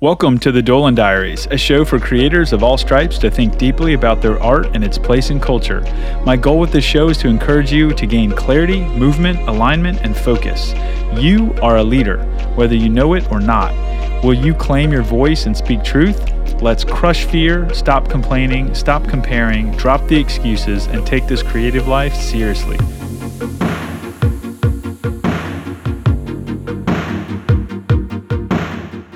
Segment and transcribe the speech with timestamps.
[0.00, 3.94] Welcome to the Dolan Diaries, a show for creators of all stripes to think deeply
[3.94, 5.80] about their art and its place in culture.
[6.24, 10.16] My goal with this show is to encourage you to gain clarity, movement, alignment, and
[10.16, 10.72] focus.
[11.20, 12.22] You are a leader,
[12.54, 13.74] whether you know it or not.
[14.22, 16.30] Will you claim your voice and speak truth?
[16.62, 22.14] Let's crush fear, stop complaining, stop comparing, drop the excuses, and take this creative life
[22.14, 22.78] seriously.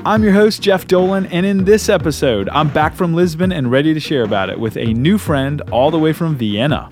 [0.05, 3.95] I'm your host, Jeff Dolan, and in this episode, I'm back from Lisbon and ready
[3.95, 6.91] to share about it with a new friend all the way from Vienna.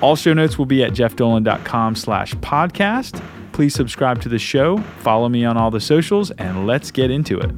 [0.00, 3.20] All show notes will be at jeffdolan.com slash podcast.
[3.50, 7.40] Please subscribe to the show, follow me on all the socials, and let's get into
[7.40, 7.50] it.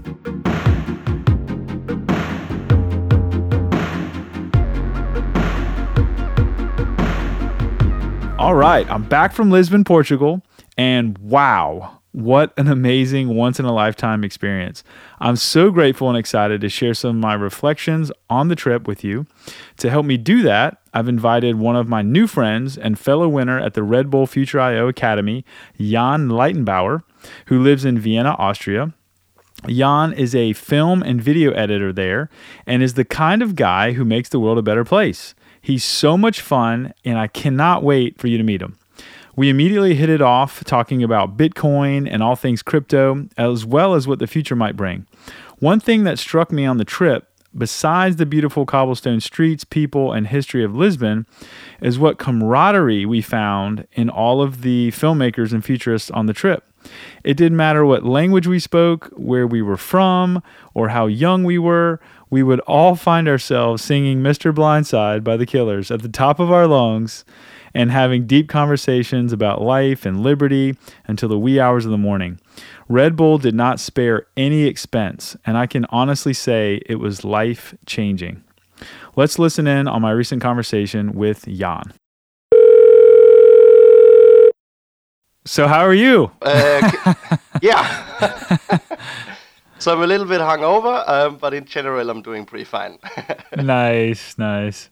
[8.38, 10.40] All right, I'm back from Lisbon, Portugal,
[10.78, 14.82] and wow, what an amazing once in a lifetime experience.
[15.20, 19.05] I'm so grateful and excited to share some of my reflections on the trip with
[19.05, 19.27] you.
[19.79, 23.60] To help me do that, I've invited one of my new friends and fellow winner
[23.60, 25.45] at the Red Bull Future IO Academy,
[25.79, 27.02] Jan Leitenbauer,
[27.46, 28.93] who lives in Vienna, Austria.
[29.68, 32.30] Jan is a film and video editor there
[32.66, 35.34] and is the kind of guy who makes the world a better place.
[35.62, 38.79] He's so much fun, and I cannot wait for you to meet him.
[39.36, 44.06] We immediately hit it off talking about Bitcoin and all things crypto, as well as
[44.06, 45.06] what the future might bring.
[45.59, 50.26] One thing that struck me on the trip, besides the beautiful cobblestone streets, people, and
[50.26, 51.26] history of Lisbon,
[51.80, 56.65] is what camaraderie we found in all of the filmmakers and futurists on the trip.
[57.24, 61.59] It didn't matter what language we spoke, where we were from, or how young we
[61.59, 62.00] were,
[62.30, 64.54] we would all find ourselves singing Mr.
[64.54, 67.25] Brightside by the Killers at the top of our lungs
[67.75, 70.76] and having deep conversations about life and liberty
[71.06, 72.41] until the wee hours of the morning.
[72.88, 77.75] Red Bull did not spare any expense, and I can honestly say it was life
[77.87, 78.43] changing.
[79.16, 81.93] Let's listen in on my recent conversation with Jan.
[85.44, 86.31] So, how are you?
[86.43, 87.15] Uh,
[87.62, 88.59] yeah.
[89.78, 92.99] so I'm a little bit hungover, um, but in general, I'm doing pretty fine.
[93.56, 94.91] nice, nice.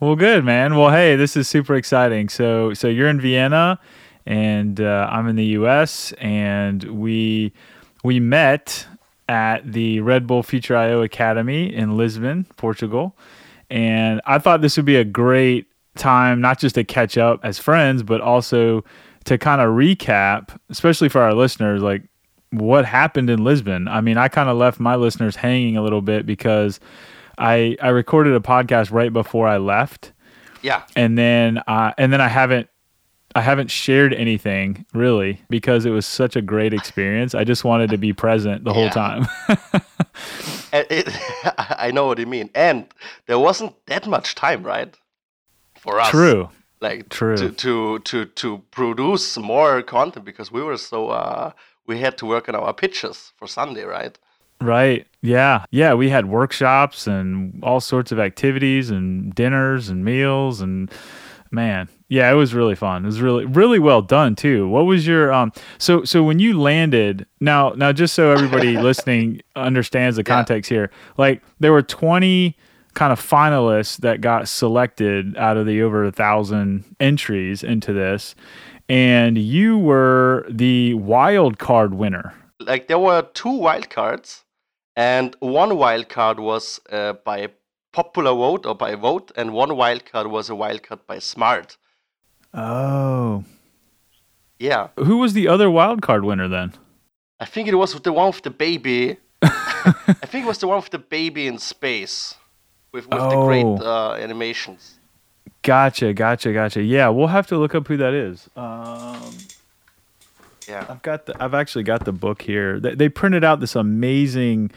[0.00, 0.76] Well, good, man.
[0.76, 2.30] Well, hey, this is super exciting.
[2.30, 3.78] So, so you're in Vienna,
[4.24, 7.52] and uh, I'm in the U.S., and we
[8.02, 8.86] we met
[9.28, 13.14] at the Red Bull Future IO Academy in Lisbon, Portugal,
[13.68, 15.66] and I thought this would be a great
[15.96, 18.82] time, not just to catch up as friends, but also
[19.24, 22.04] to kind of recap, especially for our listeners, like
[22.52, 23.86] what happened in Lisbon.
[23.86, 26.80] I mean, I kind of left my listeners hanging a little bit because
[27.40, 30.12] I I recorded a podcast right before I left.
[30.62, 30.82] Yeah.
[30.94, 32.68] And then uh, and then I haven't
[33.34, 37.34] I haven't shared anything really because it was such a great experience.
[37.34, 38.74] I just wanted to be present the yeah.
[38.74, 39.26] whole time.
[40.72, 41.08] it,
[41.58, 42.50] I know what you mean.
[42.54, 42.86] And
[43.26, 44.94] there wasn't that much time, right?
[45.76, 46.10] For us.
[46.10, 46.50] True.
[46.80, 47.36] Like True.
[47.36, 51.52] to to to to produce more content because we were so uh
[51.86, 54.18] we had to work on our pitches for Sunday, right?
[54.60, 55.06] Right.
[55.22, 55.64] Yeah.
[55.70, 55.94] Yeah.
[55.94, 60.90] We had workshops and all sorts of activities and dinners and meals and
[61.50, 63.04] man, yeah, it was really fun.
[63.04, 64.68] It was really really well done too.
[64.68, 69.40] What was your um so so when you landed now now just so everybody listening
[69.56, 70.76] understands the context yeah.
[70.76, 72.56] here, like there were 20
[72.94, 78.34] kind of finalists that got selected out of the over a thousand entries into this
[78.88, 84.44] and you were the wild card winner like there were two wild cards
[85.00, 87.48] and one wildcard was uh, by
[87.92, 91.78] popular vote or by vote, and one wildcard was a wildcard by smart.
[92.52, 93.44] Oh.
[94.58, 94.88] Yeah.
[94.96, 96.74] Who was the other wildcard winner then?
[97.38, 99.16] I think it was the one with the baby.
[99.42, 102.34] I think it was the one with the baby in space
[102.92, 103.30] with, with oh.
[103.30, 103.78] the great oh.
[103.78, 104.98] uh, animations.
[105.62, 106.82] Gotcha, gotcha, gotcha.
[106.82, 108.48] Yeah, we'll have to look up who that is.
[108.54, 109.32] Um,
[110.70, 111.42] yeah, I've got the.
[111.42, 112.78] I've actually got the book here.
[112.78, 114.70] They, they printed out this amazing,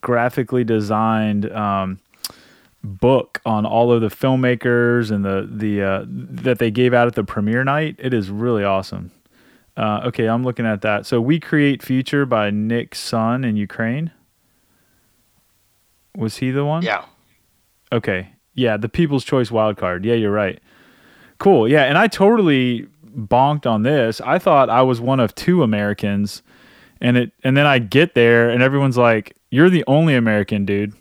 [0.00, 1.98] graphically designed um,
[2.82, 7.14] book on all of the filmmakers and the the uh, that they gave out at
[7.14, 7.96] the premiere night.
[7.98, 9.10] It is really awesome.
[9.76, 11.06] Uh, okay, I'm looking at that.
[11.06, 14.10] So we create future by Nick Sun in Ukraine.
[16.16, 16.82] Was he the one?
[16.82, 17.04] Yeah.
[17.92, 18.30] Okay.
[18.54, 20.04] Yeah, the People's Choice wildcard.
[20.04, 20.60] Yeah, you're right.
[21.38, 21.68] Cool.
[21.68, 24.20] Yeah, and I totally bonked on this.
[24.22, 26.42] I thought I was one of two Americans,
[27.00, 30.94] and it and then I get there and everyone's like, "You're the only American, dude."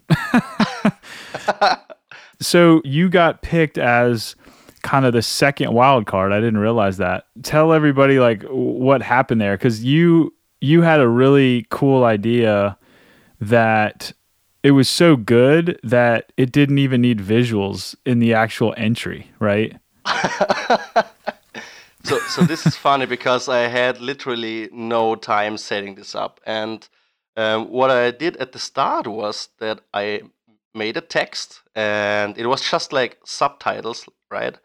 [2.40, 4.36] so you got picked as
[4.84, 6.32] kind of the second wild card.
[6.32, 7.26] I didn't realize that.
[7.44, 12.78] Tell everybody like what happened there cuz you you had a really cool idea
[13.40, 14.14] that
[14.64, 19.78] it was so good that it didn't even need visuals in the actual entry, right?
[22.08, 26.88] so so this is funny because I had literally no time setting this up, and
[27.36, 30.22] um, what I did at the start was that I
[30.74, 34.58] made a text, and it was just like subtitles, right?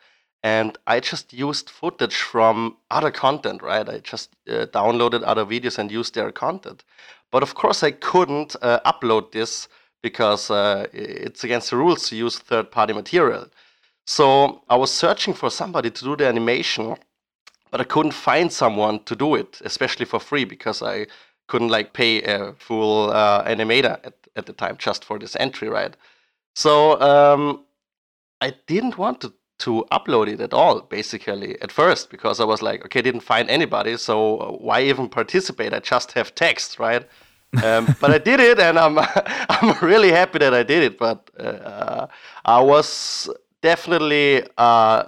[0.45, 3.89] And I just used footage from other content, right?
[3.89, 6.85] I just uh, downloaded other videos and used their content.
[7.33, 9.69] But of course, I couldn't uh, upload this
[10.03, 13.47] because uh, it's against the rules to use third party material.
[14.07, 16.97] So I was searching for somebody to do the animation,
[17.73, 21.07] but I couldn't find someone to do it, especially for free, because I
[21.49, 25.69] couldn't like pay a full uh, animator at, at the time just for this entry,
[25.69, 25.97] right?
[26.55, 27.65] So um,
[28.41, 32.63] I didn't want to to upload it at all, basically, at first, because I was
[32.63, 35.73] like, okay, didn't find anybody, so why even participate?
[35.73, 37.07] I just have text, right?
[37.63, 38.99] um, but I did it, and I'm
[39.49, 40.99] I'm really happy that I did it.
[40.99, 42.07] But uh,
[42.45, 43.31] I was
[43.61, 45.05] definitely uh,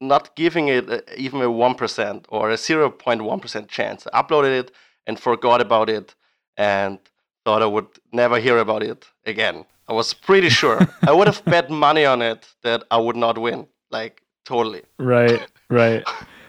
[0.00, 4.06] not giving it uh, even a 1% or a 0.1% chance.
[4.12, 4.72] I uploaded it
[5.06, 6.14] and forgot about it
[6.56, 6.98] and
[7.44, 9.64] thought I would never hear about it again.
[9.88, 10.86] I was pretty sure.
[11.06, 13.66] I would have bet money on it that I would not win.
[13.90, 14.82] Like, totally.
[14.98, 15.40] Right,
[15.70, 16.04] right.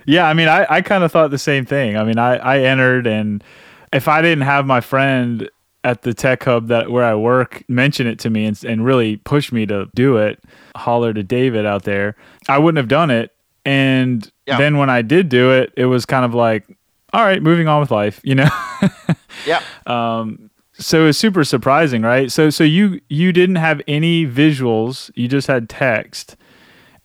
[0.05, 1.95] Yeah, I mean, I, I kind of thought the same thing.
[1.95, 3.43] I mean, I, I entered, and
[3.93, 5.49] if I didn't have my friend
[5.83, 9.17] at the tech hub that where I work mention it to me and, and really
[9.17, 10.43] push me to do it,
[10.75, 12.15] holler to David out there,
[12.47, 13.31] I wouldn't have done it.
[13.65, 14.57] And yeah.
[14.57, 16.65] then when I did do it, it was kind of like,
[17.13, 18.49] all right, moving on with life, you know?
[19.45, 19.61] yeah.
[19.85, 22.31] Um, so it's super surprising, right?
[22.31, 26.37] So so you you didn't have any visuals, you just had text.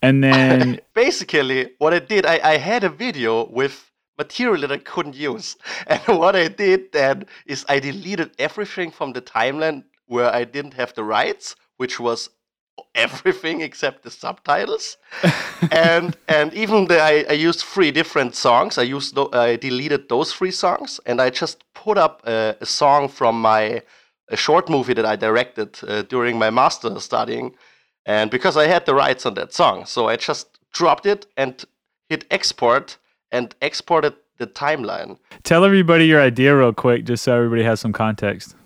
[0.01, 4.79] And then basically what I did, I, I had a video with material that I
[4.79, 5.57] couldn't use.
[5.87, 10.75] And what I did then is I deleted everything from the timeline where I didn't
[10.75, 12.31] have the rights, which was
[12.95, 14.97] everything except the subtitles.
[15.71, 18.79] and and even the, I, I used three different songs.
[18.79, 23.09] I used I deleted those three songs, and I just put up a, a song
[23.09, 23.83] from my
[24.29, 27.55] a short movie that I directed uh, during my master studying.
[28.07, 31.65] And because I had the rights on that song, so I just dropped it and
[32.09, 32.99] hit export
[33.31, 35.19] and exported the timeline.
[35.43, 38.57] Tell everybody your idea real quick, just so everybody has some context.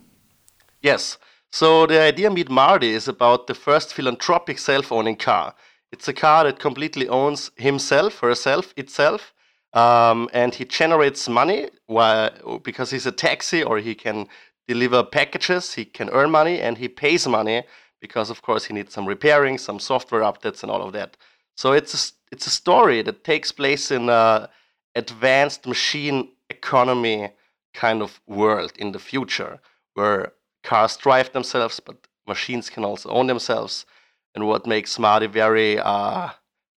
[0.83, 1.19] Yes.
[1.51, 5.55] So the idea Meet Marty is about the first philanthropic self-owning car.
[5.91, 9.33] It's a car that completely owns himself, herself, itself,
[9.73, 14.27] um, and he generates money while, because he's a taxi or he can
[14.67, 15.75] deliver packages.
[15.75, 17.65] He can earn money and he pays money
[18.01, 21.17] because, of course, he needs some repairing, some software updates, and all of that.
[21.57, 24.51] So it's a, it's a story that takes place in a
[24.95, 27.31] advanced machine economy
[27.73, 29.61] kind of world in the future
[29.95, 30.33] where
[30.69, 33.87] cars drive themselves, but machines can also own themselves.
[34.35, 36.29] And what makes Marty very uh,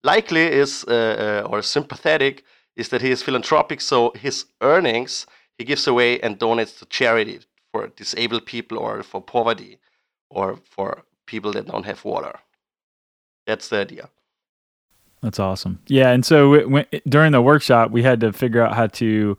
[0.03, 2.43] likely is, uh, uh, or sympathetic,
[2.75, 3.81] is that he is philanthropic.
[3.81, 5.25] So his earnings
[5.57, 7.39] he gives away and donates to charity
[7.71, 9.77] for disabled people or for poverty
[10.29, 12.39] or for people that don't have water.
[13.45, 14.09] That's the idea.
[15.21, 15.79] That's awesome.
[15.87, 19.37] Yeah, and so when, during the workshop, we had to figure out how to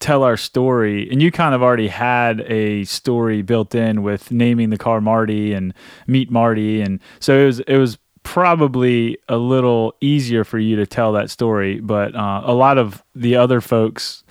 [0.00, 4.70] tell our story, and you kind of already had a story built in with naming
[4.70, 5.72] the car Marty and
[6.06, 10.86] meet Marty, and so it was it was probably a little easier for you to
[10.86, 11.80] tell that story.
[11.80, 14.24] But uh, a lot of the other folks,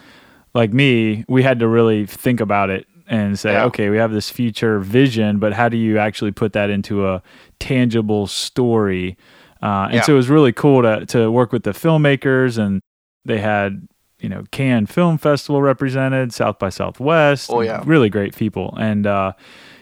[0.53, 3.65] like me, we had to really think about it and say, yeah.
[3.65, 7.23] okay, we have this future vision, but how do you actually put that into a
[7.59, 9.17] tangible story?
[9.61, 10.01] Uh, and yeah.
[10.01, 12.81] so it was really cool to to work with the filmmakers, and
[13.25, 13.87] they had
[14.19, 17.49] you know Cannes Film Festival represented, South by Southwest.
[17.51, 19.33] Oh yeah, really great people, and uh,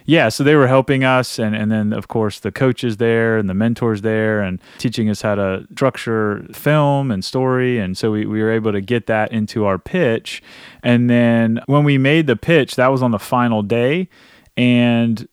[0.05, 3.49] yeah, so they were helping us, and and then of course the coaches there and
[3.49, 8.25] the mentors there, and teaching us how to structure film and story, and so we
[8.25, 10.41] we were able to get that into our pitch,
[10.81, 14.07] and then when we made the pitch, that was on the final day,
[14.55, 15.27] and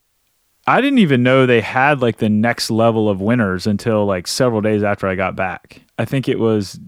[0.67, 4.61] I didn't even know they had like the next level of winners until like several
[4.61, 5.83] days after I got back.
[5.99, 6.81] I think it was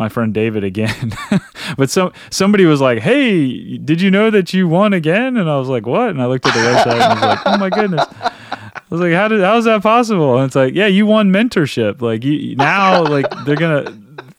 [0.00, 1.12] my friend David again.
[1.76, 5.58] but some somebody was like, "Hey, did you know that you won again?" And I
[5.58, 7.70] was like, "What?" And I looked at the website and I was like, "Oh my
[7.70, 11.04] goodness." I was like, "How did how is that possible?" And it's like, "Yeah, you
[11.06, 12.00] won mentorship.
[12.00, 13.92] Like you now like they're going to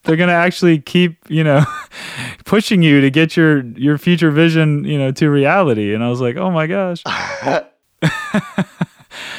[0.04, 1.64] they're going to actually keep, you know,
[2.46, 6.22] pushing you to get your your future vision, you know, to reality." And I was
[6.22, 7.04] like, "Oh my gosh."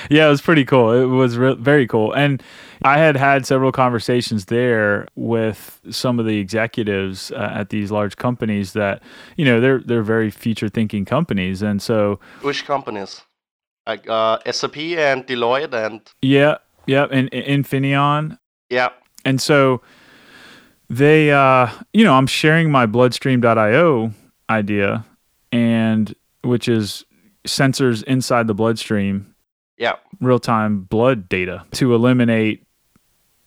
[0.09, 0.93] yeah, it was pretty cool.
[0.93, 2.12] It was re- very cool.
[2.12, 2.41] And
[2.84, 8.16] I had had several conversations there with some of the executives uh, at these large
[8.16, 9.02] companies that,
[9.36, 11.62] you know, they're they're very future thinking companies.
[11.62, 13.22] And so Which companies?
[13.86, 18.38] like uh, SAP and Deloitte and Yeah, yeah, and, and Infineon.
[18.70, 18.90] yeah,
[19.24, 19.82] And so
[20.88, 24.12] they, uh, you know, I'm sharing my bloodstream.io
[24.50, 25.04] idea,
[25.50, 27.04] and which is
[27.46, 29.34] sensors inside the bloodstream,
[29.78, 32.64] yeah, real time blood data to eliminate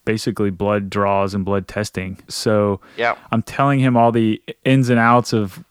[0.05, 2.17] basically blood draws and blood testing.
[2.27, 5.63] So yeah, I'm telling him all the ins and outs of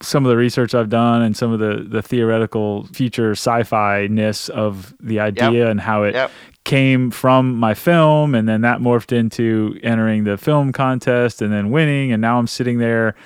[0.00, 4.48] some of the research I've done and some of the the theoretical future sci-fi ness
[4.48, 6.30] of the idea and how it Yep.
[6.64, 8.34] came from my film.
[8.34, 12.12] And then that morphed into entering the film contest and then winning.
[12.12, 13.16] And now I'm sitting there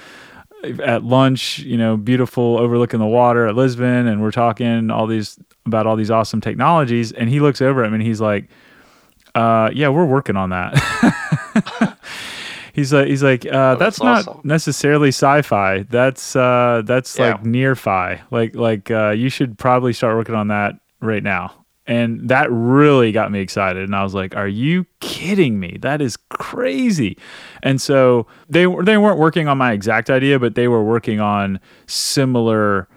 [0.83, 4.07] at lunch, you know, beautiful overlooking the water at Lisbon.
[4.07, 7.13] And we're talking all these about all these awesome technologies.
[7.13, 8.49] And he looks over at me and he's like
[9.35, 11.97] uh yeah, we're working on that.
[12.73, 14.41] he's like he's like uh, that's, that's not awesome.
[14.45, 15.83] necessarily sci-fi.
[15.85, 17.33] That's uh that's Yeah.
[17.33, 18.21] like near-fi.
[18.31, 21.55] Like like uh you should probably start working on that right now.
[21.85, 25.79] And that really got me excited and I was like, "Are you kidding me?
[25.83, 27.19] That is crazy."
[27.65, 31.59] And so they they weren't working on my exact idea, but they were working on
[31.87, 32.89] similar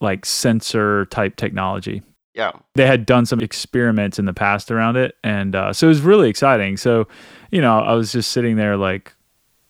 [0.00, 2.02] like sensor type technology
[2.34, 5.88] yeah, they had done some experiments in the past around it and uh, so it
[5.88, 7.06] was really exciting so
[7.50, 9.14] you know i was just sitting there like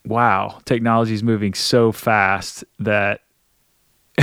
[0.07, 3.21] wow technology is moving so fast that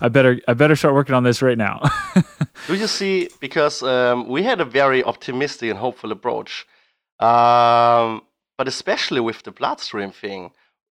[0.00, 1.80] i better i better start working on this right now
[2.66, 3.28] Do you see?
[3.38, 6.66] Because um, we had a very optimistic and hopeful approach,
[7.20, 8.22] um,
[8.58, 10.50] but especially with the bloodstream thing,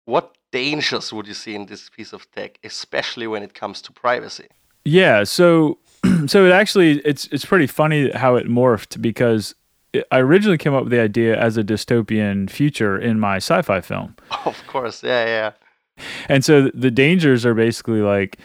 [0.05, 3.93] what dangers would you see in this piece of tech, especially when it comes to
[3.93, 4.49] privacy?
[4.85, 5.79] yeah so
[6.27, 9.55] so it actually it's it's pretty funny how it morphed because
[9.93, 13.81] it, i originally came up with the idea as a dystopian future in my sci-fi
[13.81, 14.17] film.
[14.47, 18.39] Of course, yeah, yeah, And so the dangers are basically like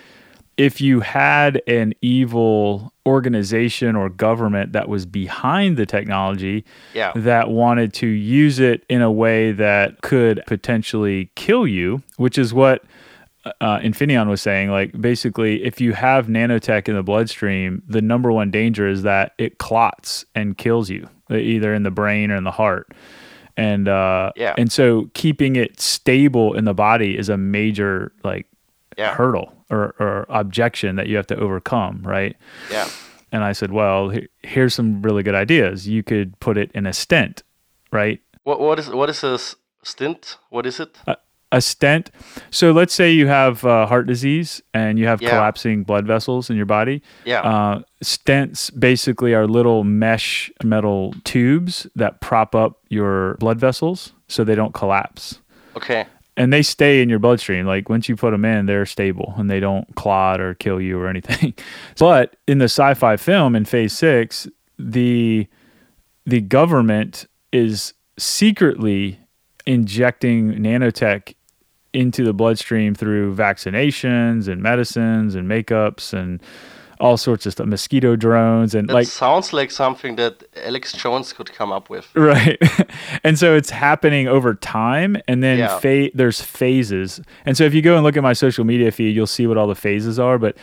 [0.58, 7.50] if you had an evil organization or government that was behind the technology yeah, that
[7.50, 12.84] wanted to use it in a way that could potentially kill you, which is what
[13.62, 14.70] uh, Infineon was saying.
[14.72, 19.34] Like basically, if you have nanotech in the bloodstream, the number one danger is that
[19.38, 22.92] it clots and kills you, either in the brain or in the heart.
[23.58, 24.54] And uh, Yeah.
[24.58, 28.48] and so keeping it stable in the body is a major like
[28.98, 32.36] yeah, hurdle or, or objection that you have to overcome, right?
[32.72, 32.88] yeah.
[33.32, 35.88] And I said, well, he- here's some really good ideas.
[35.88, 37.44] You could put it in a stent,
[37.92, 38.22] right?
[38.44, 39.38] What what is what is a
[39.84, 40.38] stint?
[40.50, 40.98] What is it?
[41.52, 42.12] A stent.
[42.50, 45.30] So let's say you have uh, heart disease and you have Yeah.
[45.30, 47.02] collapsing blood vessels in your body.
[47.24, 54.12] Yeah, Uh, stents basically are little mesh metal tubes that prop up your blood vessels
[54.28, 55.40] so they don't collapse.
[55.78, 57.66] okay, and they stay in your bloodstream.
[57.66, 61.00] Like once you put them in, they're stable and they don't clot or kill you
[61.00, 61.54] or anything.
[62.00, 64.48] but in the sci-fi film in Phase Six,
[64.80, 65.48] the
[66.26, 69.20] the government is secretly
[69.66, 71.34] injecting nanotech
[71.94, 76.42] into the bloodstream through vaccinations and medicines and makeups and
[77.00, 81.34] all sorts of stuff, mosquito drones and that like sounds like something that Alex Jones
[81.34, 82.10] could come up with.
[82.16, 82.58] Right.
[83.24, 85.78] and so it's happening over time and then Yeah.
[85.80, 87.20] fa- there's phases.
[87.46, 89.58] And so if you go and look at my social media feed, you'll see what
[89.58, 90.56] all the phases are, but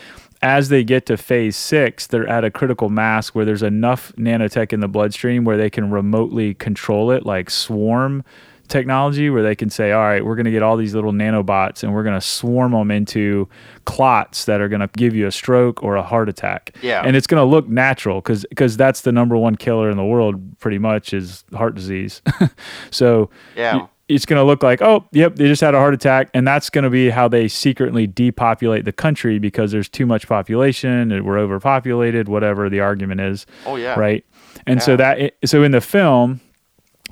[0.43, 4.73] as they get to phase 6, they're at a critical mass where there's enough nanotech
[4.73, 8.25] in the bloodstream where they can remotely control it like swarm
[8.73, 11.83] technology where they can say, all right, we're going to get all these little nanobots
[11.85, 13.49] and we're going to swarm them into
[13.85, 16.75] clots that are going to give you a stroke or a heart attack.
[16.83, 17.03] Yeah.
[17.05, 20.05] And it's going to look natural because because that's the number one killer in the
[20.05, 22.23] world pretty much is heart disease.
[22.91, 23.87] so Yeah.
[24.09, 26.29] it's going to look like, oh, yep, they just had a heart attack.
[26.35, 30.27] And that's going to be how they secretly depopulate the country because there's too much
[30.29, 33.99] population and we're overpopulated, whatever the argument is Oh yeah.
[33.99, 34.25] right?
[34.67, 36.41] And so that eh, so in the film,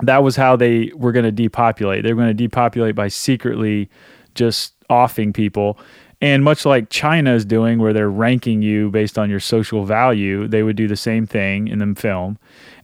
[0.03, 2.03] that was how they were going to depopulate.
[2.03, 3.89] They were going to depopulate by secretly
[4.35, 5.79] just offing people.
[6.21, 10.47] And much like China is doing, where they're ranking you based on your social value,
[10.47, 12.37] they would do the same thing in the film.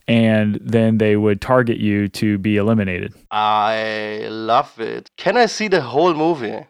[0.08, 3.14] And then they would target you to be eliminated.
[3.30, 5.10] I love it.
[5.16, 6.66] Can I see the whole movie?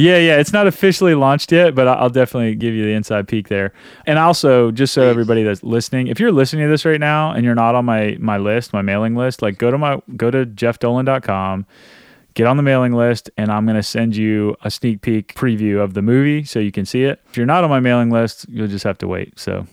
[0.00, 0.38] Yeah, yeah.
[0.38, 3.72] It's not officially launched yet, but I'll definitely give you the inside peek there.
[4.06, 5.10] And also, just so Please.
[5.10, 8.16] everybody that's listening, if you're listening to this right now and you're not on my
[8.18, 11.66] my list, my mailing list, like go to my go to jeffdolan.com,
[12.34, 15.94] get on the mailing list, and I'm gonna send you a sneak peek preview of
[15.94, 17.20] the movie so you can see it.
[17.28, 19.38] If you're not on my mailing list, you'll just have to wait.
[19.38, 19.66] So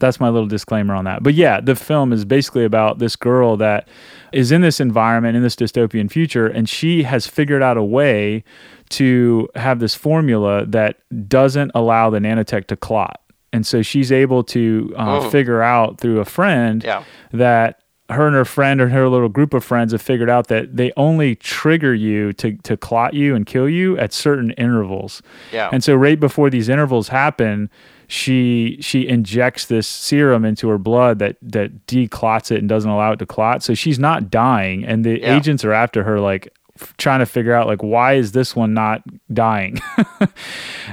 [0.00, 1.22] that's my little disclaimer on that.
[1.22, 3.86] But yeah, the film is basically about this girl that
[4.32, 8.42] is in this environment in this dystopian future and she has figured out a way
[8.90, 13.20] to have this formula that doesn't allow the nanotech to clot.
[13.52, 17.02] and so she's able to uh, figure out through a friend Yeah.
[17.32, 20.76] that her and her friend and her little group of friends have figured out that
[20.76, 25.22] they only trigger you to to clot you and kill you at certain intervals.
[25.52, 25.68] Yeah.
[25.72, 27.70] And so right before these intervals happen,
[28.10, 33.12] she she injects this serum into her blood that that declots it and doesn't allow
[33.12, 33.62] it to clot.
[33.62, 35.36] So she's not dying, and the Yeah.
[35.36, 38.74] agents are after her like f- trying to figure out like why is this one
[38.74, 39.02] not
[39.32, 39.78] dying?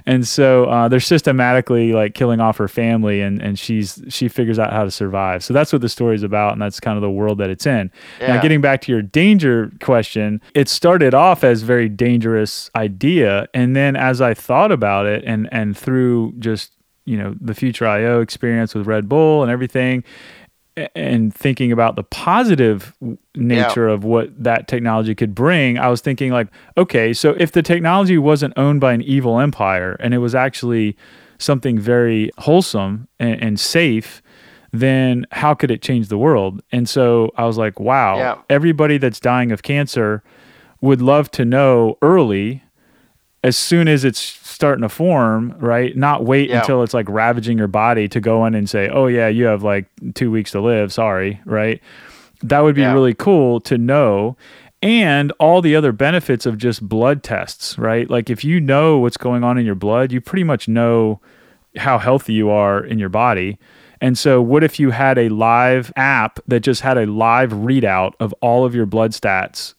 [0.06, 4.60] And so uh, they're systematically like killing off her family and, and she's she figures
[4.60, 5.44] out how to survive.
[5.44, 7.66] So that's what the story is about and that's kind of the world that it's
[7.66, 7.92] in.
[8.22, 13.48] Now getting back to your danger question it started off as very dangerous idea.
[13.54, 16.72] And then as i thought about it and and through just
[17.08, 20.04] you know the future io experience with red bull and everything
[20.96, 22.94] and thinking about the positive
[23.36, 27.64] nature of what that technology could bring, I was thinking like, okay, so if the
[27.64, 30.96] technology wasn't owned by an evil empire and it was actually
[31.40, 34.22] something very wholesome and, and safe,
[34.72, 36.62] then how could it change the world?
[36.72, 38.36] And so I was like, wow, Yeah.
[38.48, 40.22] everybody that's dying of cancer
[40.82, 42.62] would love to know early
[43.48, 45.96] as soon as it's starting to form, right?
[45.96, 46.60] Not wait Yeah.
[46.60, 49.64] until it's like ravaging your body to go in and say, "Oh yeah, you have
[49.64, 49.86] like
[50.16, 51.82] 2 weeks to live, sorry," right?
[52.44, 52.94] That would be Yeah.
[52.94, 54.36] really cool to know.
[54.84, 58.08] And all the other benefits of just blood tests, right?
[58.10, 61.20] Like if you know what's going on in your blood, you pretty much know
[61.78, 63.58] how healthy you are in your body.
[64.02, 68.12] And so, what if you had a live app that just had a live readout
[68.20, 69.74] of all of your blood stats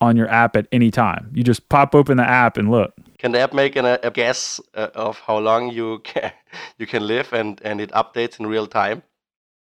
[0.00, 1.30] on your app at any time?
[1.34, 2.94] You just pop open the app and look.
[3.18, 6.32] Can the app make an, a guess uh, of how long you can
[6.78, 9.02] you can live, and and it updates in real time?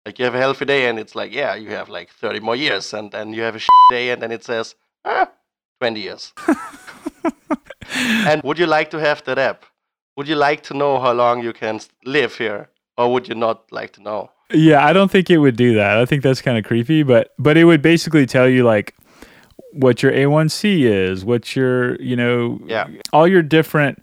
[0.05, 2.55] Like you have a healthy day, and it's like, yeah, you have like 30 more
[2.55, 4.75] years, and then you have a day, and then it says,
[5.05, 5.29] ah,
[5.79, 6.33] 20 years.
[7.95, 9.65] and would you like to have that app?
[10.17, 13.71] Would you like to know how long you can live here, or would you not
[13.71, 14.29] like to know?
[14.51, 15.97] Yeah, I don't think it would do that.
[15.97, 18.93] I think that's kind of creepy, but but it would basically tell you like
[19.73, 22.87] what your A1C is, what your, you know, Yeah.
[23.11, 24.01] all your different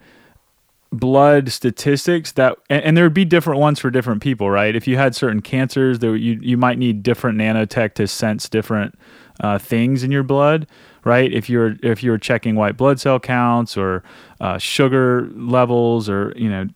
[0.93, 4.75] blood statistics that and, and there would be different ones for different people, right?
[4.75, 8.99] If you had certain cancers, there you you might need different nanotech to sense different
[9.39, 10.67] uh, things in your blood,
[11.05, 11.33] right?
[11.33, 14.03] If you're if you're checking white blood cell counts or
[14.41, 16.67] uh, sugar levels or you know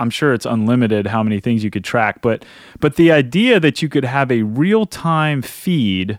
[0.00, 2.44] I'm sure it's unlimited how many things you could track, but
[2.80, 6.18] but the idea that you could have a real time feed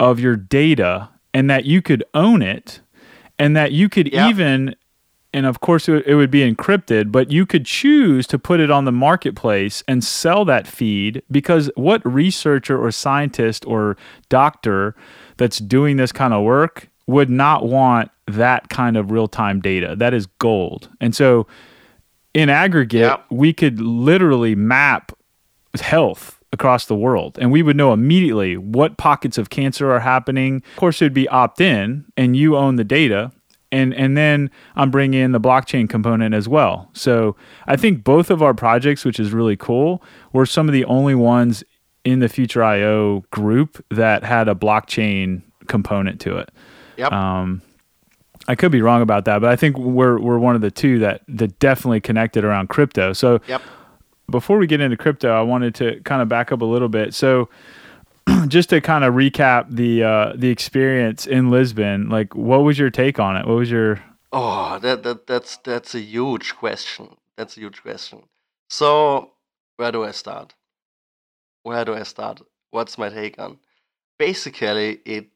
[0.00, 2.80] of your data and that you could own it
[3.38, 4.28] and that you could Yeah.
[4.30, 4.74] even
[5.34, 8.84] and of course it would- be encrypted but you could choose to put it on
[8.84, 13.96] the marketplace and sell that feed because what researcher or scientist or
[14.28, 14.94] doctor
[15.36, 20.14] that's doing this kind of work would not want that kind of real-time data that
[20.14, 21.46] is gold and so
[22.32, 23.16] in aggregate, Yeah.
[23.30, 25.12] we could literally map
[25.80, 30.62] health across the world and we would know immediately what pockets of cancer are happening.
[30.72, 33.30] Of course, it would be opt in and you own the data.
[33.70, 36.88] And, and then I'm bringing in the blockchain component as well.
[36.92, 37.34] So
[37.66, 40.00] I think both of our projects, which is really cool,
[40.32, 41.64] were some of the only ones
[42.04, 46.50] in the Future IO group that had a blockchain component to it.
[46.98, 47.12] Yep.
[47.12, 47.62] Um,
[48.46, 50.98] I could be wrong about that, but I think we're we're one of the two
[50.98, 53.12] that that definitely connected around crypto.
[53.12, 53.62] So yep.
[54.30, 57.14] Before we get into crypto, I wanted to kind of back up a little bit.
[57.14, 57.48] So
[58.48, 62.90] just to kind of recap the uh, the experience in Lisbon, like what was your
[62.90, 63.46] take on it?
[63.46, 64.02] What was your
[64.36, 67.16] Oh, that, that that's that's a huge question.
[67.36, 68.24] That's a huge question.
[68.68, 69.30] So,
[69.76, 70.54] where do I start?
[71.62, 72.42] Where do I start?
[72.72, 73.60] What's my take on?
[74.18, 75.28] Basically, it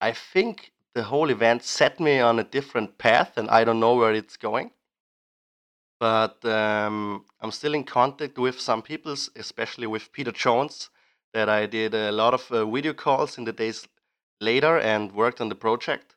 [0.00, 3.96] I think the whole event set me on a different path, and I don't know
[3.96, 4.70] where it's going.
[5.98, 10.90] But um, I'm still in contact with some people, especially with Peter Jones,
[11.32, 13.88] that I did a lot of uh, video calls in the days
[14.40, 16.14] later and worked on the project.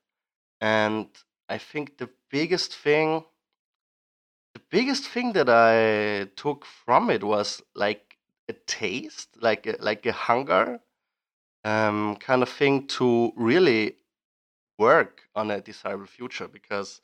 [0.60, 1.08] And
[1.48, 3.24] I think the biggest thing,
[4.54, 8.18] the biggest thing that I took from it was like
[8.50, 10.82] a taste, like a, like a hunger,
[11.64, 13.96] um, kind of thing to really
[14.78, 16.48] work on a desirable future.
[16.48, 17.02] Because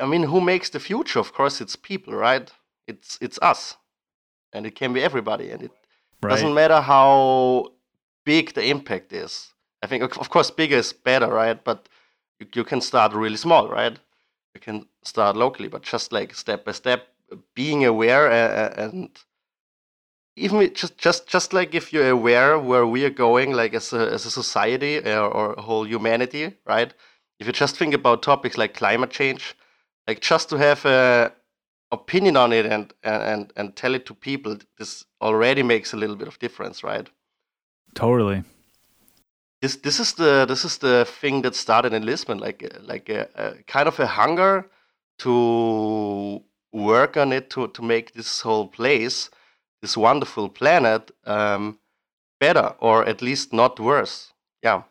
[0.00, 1.20] I mean, who makes the future?
[1.20, 2.50] Of course, it's people, right?
[2.86, 3.76] It's it's us,
[4.52, 5.72] and it can be everybody, and it
[6.22, 6.30] right?
[6.30, 7.72] doesn't matter how
[8.24, 9.50] big the impact is.
[9.82, 11.62] I think, of course, bigger is better, right?
[11.62, 11.88] But
[12.40, 13.98] you, you can start really small, right?
[14.54, 17.08] You can start locally, but just like step by step,
[17.54, 19.10] being aware uh, and
[20.36, 24.12] even just just just like if you're aware where we are going, like as a
[24.12, 26.92] as a society or, or whole humanity, right?
[27.38, 29.54] If you just think about topics like climate change,
[30.06, 31.32] like just to have a
[31.90, 36.16] opinion on it and and and tell it to people this already makes a little
[36.16, 37.08] bit of difference right?
[37.94, 38.42] Totally.
[39.62, 43.28] This this is the this is the thing that started in lisbon like like a,
[43.34, 44.68] a kind of a hunger
[45.18, 49.30] to work on it to to make this whole place
[49.80, 51.78] this wonderful planet um,
[52.40, 54.32] better or at least not worse.
[54.62, 54.82] Yeah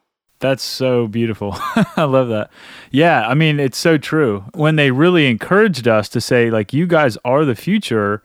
[0.43, 1.55] that's so beautiful.
[1.95, 2.51] I love that.
[2.91, 4.43] Yeah, I mean, it's so true.
[4.53, 8.21] When they really encouraged us to say, like, you guys are the future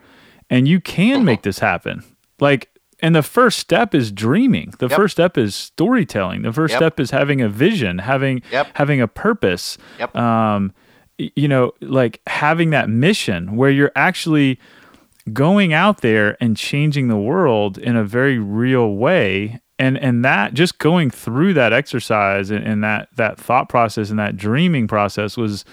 [0.50, 2.02] and you can make this happen.
[2.40, 4.74] Like, and the first step is dreaming.
[4.80, 4.96] The yep.
[4.96, 6.42] first step is storytelling.
[6.42, 6.78] The first yep.
[6.80, 8.66] step is having a vision, having yep.
[8.74, 9.78] having a purpose.
[10.00, 10.16] Yep.
[10.16, 10.74] Um,
[11.18, 14.58] you know, like having that mission where you're actually
[15.32, 20.54] going out there and changing the world in a very real way and and that
[20.54, 25.36] just going through that exercise and, and, that that thought process and that dreaming process
[25.36, 25.64] was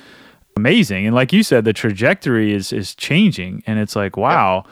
[0.58, 1.06] amazing.
[1.06, 4.66] And like you said the trajectory is is changing and it's like wow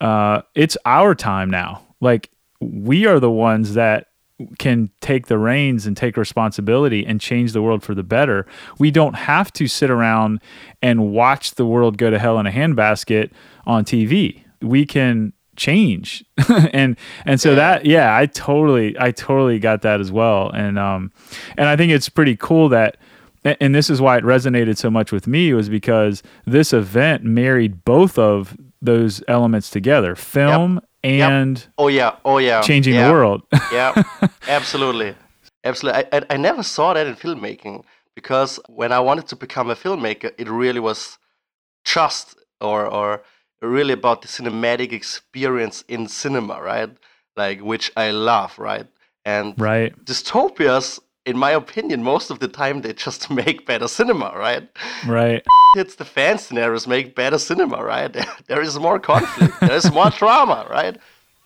[0.00, 1.84] uh, it's our time now.
[2.00, 4.06] Like we are the ones that
[4.60, 8.46] can take the reins and take responsibility and change the world for the better.
[8.78, 10.40] We don't have to sit around
[10.80, 13.32] and watch the world go to hell in a handbasket
[13.66, 16.24] on tv we can change
[16.72, 17.54] and and so yeah.
[17.56, 21.12] that yeah i totally i totally got that as well and um
[21.56, 22.96] and i think it's pretty cool that
[23.44, 27.84] and this is why it resonated so much with me was because this event married
[27.84, 30.84] both of those elements together film yep.
[31.02, 31.68] and yep.
[31.78, 33.06] oh yeah oh yeah changing yeah.
[33.06, 33.42] the world
[33.72, 34.02] yeah
[34.48, 35.14] absolutely
[35.64, 39.70] absolutely I, I, I never saw that in filmmaking because when i wanted to become
[39.70, 41.18] a filmmaker it really was
[41.84, 43.22] just or or
[43.60, 46.90] really about the cinematic experience in cinema, right?
[47.36, 48.86] Like which I love, right?
[49.24, 49.92] And right.
[50.04, 54.68] dystopias, in my opinion, most of the time they just make better cinema, right?
[55.06, 55.44] Right.
[55.76, 58.16] It's the fan scenarios make better cinema, right?
[58.46, 60.96] there is more conflict, there is more drama, right?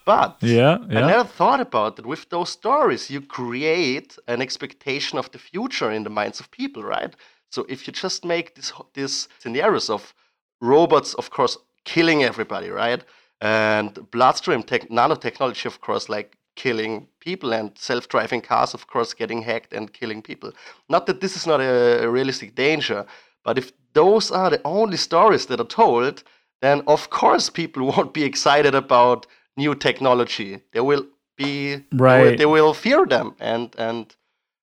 [0.04, 2.06] But yeah, yeah, I never thought about that.
[2.06, 6.82] With those stories, you create an expectation of the future in the minds of people,
[6.82, 7.14] right?
[7.50, 10.14] So if you just make this these scenarios of
[10.60, 13.02] robots, of course, killing everybody, right?
[13.40, 19.42] And bloodstream tech, nanotechnology, of course, like killing people, and self-driving cars, of course, getting
[19.42, 20.52] hacked and killing people.
[20.88, 23.06] Not that this is not a, a realistic danger,
[23.44, 26.22] but if those are the only stories that are told,
[26.60, 30.60] then of course people won't be excited about new technology.
[30.72, 32.22] They will be right.
[32.22, 34.14] They will, they will fear them, and and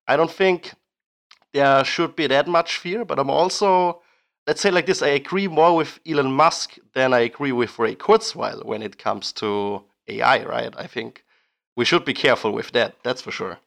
[0.07, 0.73] I don't think
[1.53, 3.05] there should be that much fear.
[3.05, 4.01] But I'm also
[4.49, 7.93] let's say like this, I agree more with Elon Musk than I agree with Ray
[7.93, 10.73] Kurzweil when it comes to AI, right?
[10.75, 11.23] I think
[11.75, 12.95] we should be careful with that.
[13.03, 13.59] That's for sure.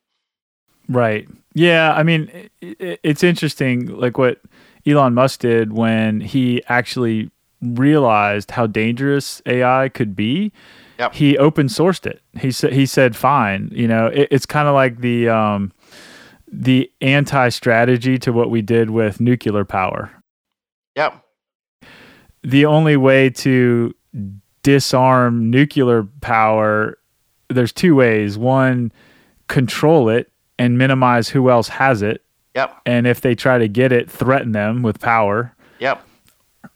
[0.88, 1.28] Right.
[1.54, 1.92] Yeah.
[1.92, 4.40] I mean, it's interesting, like what
[4.84, 10.50] Elon Musk did when he actually realized how dangerous AI could be.
[10.98, 11.14] Yep.
[11.14, 12.22] He open sourced it.
[12.40, 15.72] He said he said, "Fine." You know, it, it's kind of like the um,
[16.50, 20.21] the anti strategy to what we did with nuclear power.
[20.96, 21.24] Yep.
[22.42, 23.94] The only way to
[24.62, 26.98] disarm nuclear power,
[27.48, 28.36] there's two ways.
[28.38, 28.92] One,
[29.48, 32.22] control it and minimize who else has it.
[32.54, 32.80] Yep.
[32.86, 35.54] And if they try to get it, threaten them with power.
[35.78, 36.06] Yep.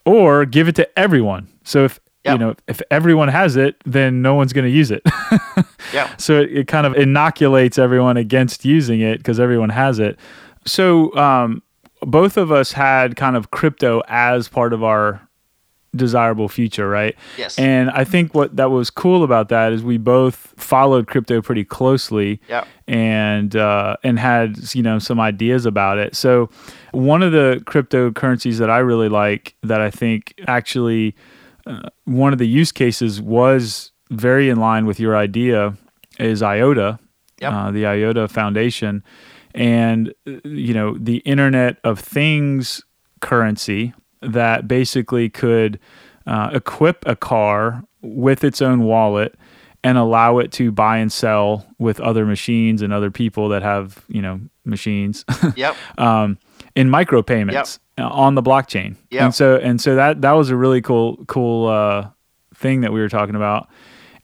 [0.04, 1.48] Or give it to everyone.
[1.64, 2.34] So if yep.
[2.34, 5.02] you know if everyone has it, then no one's going to use it.
[5.92, 6.14] yeah.
[6.16, 10.18] So it, it, kind of inoculates everyone against using it because everyone has it.
[10.64, 11.62] So um,
[12.06, 15.28] both of us had kind of crypto as part of our
[15.96, 17.16] desirable future, right?
[17.36, 17.58] Yes.
[17.58, 21.64] And I think what that was cool about that is we both followed crypto pretty
[21.64, 22.40] closely.
[22.48, 22.64] Yeah.
[22.86, 26.14] And uh, and had you know some ideas about it.
[26.14, 26.48] So
[26.92, 31.16] one of the cryptocurrencies that I really like that I think actually
[31.66, 35.76] uh, one of the use cases was very in line with your idea
[36.20, 37.00] is IOTA,
[37.40, 37.52] yep.
[37.52, 39.02] uh, the IOTA Foundation
[39.56, 42.84] and you know the Internet of Things
[43.20, 45.80] currency that basically could
[46.26, 49.34] uh, equip a car with its own wallet
[49.82, 54.04] and allow it to buy and sell with other machines and other people that have
[54.08, 55.24] you know machines.
[55.56, 55.76] Yep.
[55.96, 56.38] um,
[56.74, 58.10] in micropayments yep.
[58.10, 58.96] on the blockchain.
[59.10, 59.22] Yep.
[59.22, 62.10] And so and so that that was a really cool cool uh,
[62.54, 63.68] thing that we were talking about.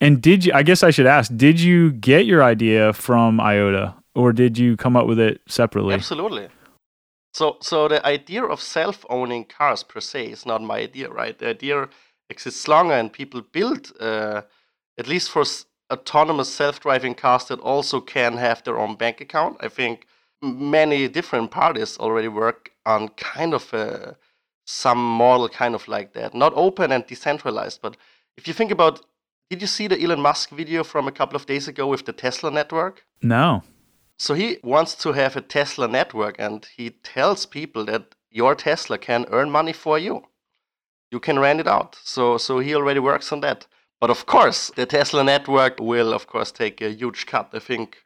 [0.01, 0.53] And did you?
[0.53, 1.35] I guess I should ask.
[1.35, 3.95] Did you get your idea from IOTA?
[4.15, 5.95] Or did you come up with it separately?
[5.95, 6.49] Absolutely.
[7.35, 11.39] So, so the idea of self-owning cars per se is not my idea, right?
[11.39, 11.89] The idea
[12.29, 14.43] exists longer, and people build, uh,
[14.99, 19.57] at least for s- autonomous self-driving cars that also can have their own bank account.
[19.61, 20.07] I think
[20.43, 24.17] many different parties already work on kind of a
[24.65, 26.35] some model kind of like that.
[26.35, 27.97] Not open and decentralized, but
[28.37, 29.01] if you think about
[29.51, 32.13] did you see the Elon Musk video from a couple of days ago with the
[32.13, 33.05] Tesla network?
[33.21, 33.63] No.
[34.23, 38.97] So he wants to have a Tesla network and he tells people that your Tesla
[38.97, 40.23] can earn money for you.
[41.11, 41.99] You can rent it out.
[42.05, 43.67] So so he already works on that.
[44.01, 47.49] But of course, the Tesla network will of course take a huge cut.
[47.53, 47.97] I think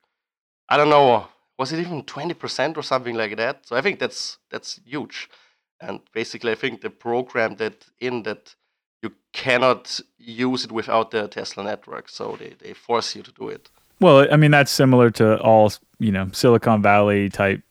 [0.70, 3.66] I don't know, was it even 20% or something like that?
[3.66, 5.28] So I think that's that's huge.
[5.82, 8.56] And basically I think they programmed that in that
[9.02, 12.08] you cannot use it without the Tesla network.
[12.08, 13.70] So they, they force you to do it.
[14.00, 17.62] Well, I mean that's similar to all you know Silicon Valley type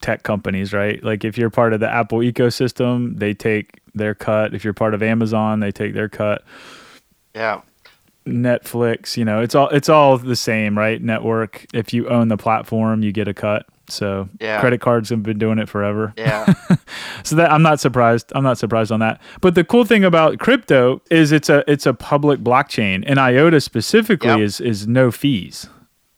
[0.00, 1.02] tech companies, right?
[1.02, 4.54] Like if you're part of the Apple ecosystem, they take their cut.
[4.54, 6.44] If you're part of Amazon, they take their cut.
[7.34, 7.62] Yeah.
[8.26, 11.00] Netflix, you know, it's all it's all the same, right?
[11.00, 11.66] Network.
[11.72, 13.66] If you own the platform, you get a cut.
[13.92, 14.60] So Yeah.
[14.60, 16.12] credit cards have been doing it forever.
[16.16, 16.52] Yeah.
[17.22, 18.32] so that I'm not surprised.
[18.34, 19.20] I'm not surprised on that.
[19.40, 23.60] But the cool thing about crypto is it's a it's a public blockchain, and IOTA
[23.60, 24.40] specifically Yep.
[24.40, 25.68] is is no fees.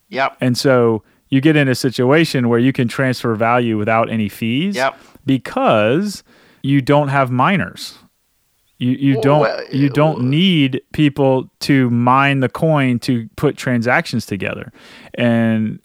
[0.09, 0.35] yep.
[0.41, 4.75] And so you get in a situation where you can transfer value without any fees
[4.75, 4.95] Yep.
[5.25, 6.23] because
[6.61, 7.97] you don't have miners.
[8.77, 14.71] You you don't you don't need people to mine the coin to put transactions together.
[15.15, 15.79] And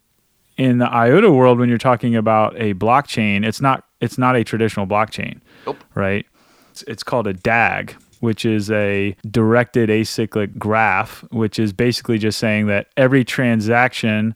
[0.58, 4.44] in the IOTA world when you're talking about a blockchain, it's not it's not a
[4.44, 5.40] traditional blockchain.
[5.66, 5.82] Nope.
[5.94, 6.26] Right?
[6.70, 12.38] It's, it's called a DAG, which is a directed acyclic graph, which is basically just
[12.38, 14.34] saying that every transaction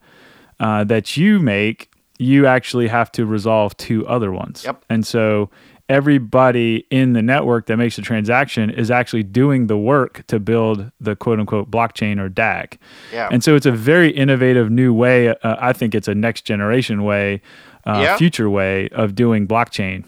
[0.60, 4.64] uh, that you make, you actually have to resolve two other ones.
[4.64, 4.84] Yep.
[4.88, 5.50] And so
[5.98, 10.90] everybody in the network that makes a transaction is actually doing the work to build
[11.06, 12.78] the quote unquote blockchain or DAG.
[13.12, 13.28] Yeah.
[13.32, 15.28] And so it's a very innovative new way.
[15.28, 17.40] Uh, I think it's a next generation way,
[17.86, 18.16] uh, Yeah.
[18.16, 20.04] future way of doing blockchain.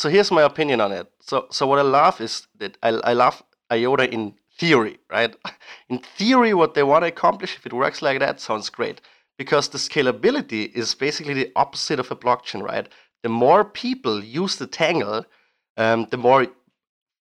[0.00, 1.06] so here's my opinion on it.
[1.20, 3.36] So so what I love is that I, I love
[3.76, 5.32] IOTA in theory, right?
[5.90, 9.00] In theory, what they want to accomplish, if it works like that, sounds great.
[9.38, 12.86] Because the scalability is basically the opposite of a blockchain, right?
[13.22, 15.24] The more people use the Tangle,
[15.76, 16.46] um, the more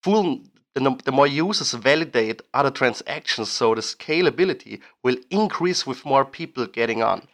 [0.03, 0.41] full
[0.73, 6.65] the, the more users validate other transactions, so the scalability will increase with more people
[6.65, 7.27] getting on.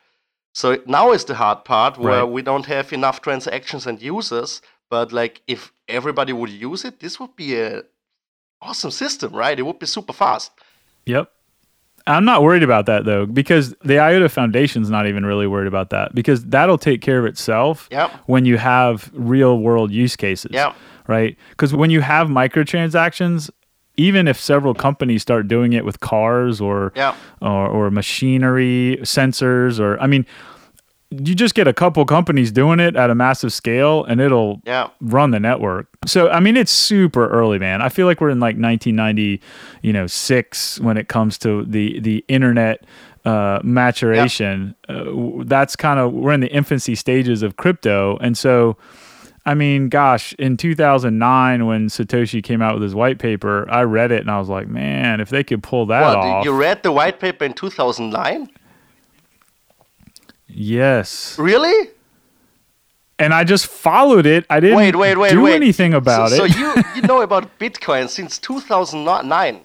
[0.56, 2.32] So now is the hard part where Right.
[2.32, 4.62] we don't have enough transactions and users.
[4.90, 7.84] But like, if everybody would use it, this would be a
[8.62, 9.60] awesome system, right?
[9.60, 10.52] It would be super fast.
[11.06, 11.32] Yep.
[12.08, 15.90] I'm not worried about that though, because the IOTA Foundation's not even really worried about
[15.92, 18.12] that because that'll take care of itself Yep.
[18.28, 20.52] when you have real world use cases.
[20.54, 20.76] Yep.
[21.08, 21.38] Right?
[21.52, 23.50] Because when you have microtransactions,
[23.98, 27.16] even if several companies start doing it with cars or Yep.
[27.42, 30.26] or, or machinery, sensors, or I mean,
[31.10, 34.88] you just get a couple companies doing it at a massive scale and it'll Yeah.
[35.00, 35.88] run the network.
[36.06, 37.82] So I mean it's super early, man.
[37.82, 39.42] I feel like we're in like 1990,
[39.82, 42.84] you know, 6 when it comes to the the internet
[43.26, 44.76] uh, maturation.
[44.88, 45.04] Uh,
[45.46, 48.78] that's kind of we're in the infancy stages of crypto, and so
[49.46, 54.12] I mean, gosh, in 2009 when Satoshi came out with his white paper, I read
[54.12, 56.16] it and I was like, man, if they could pull that What?
[56.18, 56.46] off.
[56.46, 58.50] You read the white paper in 2009?
[60.48, 61.38] Yes.
[61.38, 61.90] Really?
[63.20, 64.46] And I just followed it.
[64.50, 65.56] I didn't Wait, wait, wait, do wait.
[65.56, 66.52] anything about so, it.
[66.52, 69.62] So you you know about Bitcoin since 2009?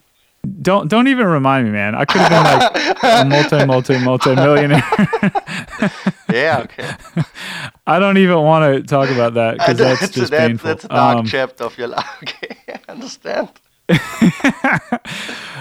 [0.63, 1.95] Don't don't even remind me, man.
[1.95, 4.83] I could have been like a multi multi multi millionaire.
[6.33, 6.61] Yeah.
[6.65, 6.91] Okay.
[7.87, 10.69] I don't even want to talk about that because that's just that- painful.
[10.69, 12.09] That's a dark Um, chapter of your life.
[12.23, 13.51] Okay, I understand.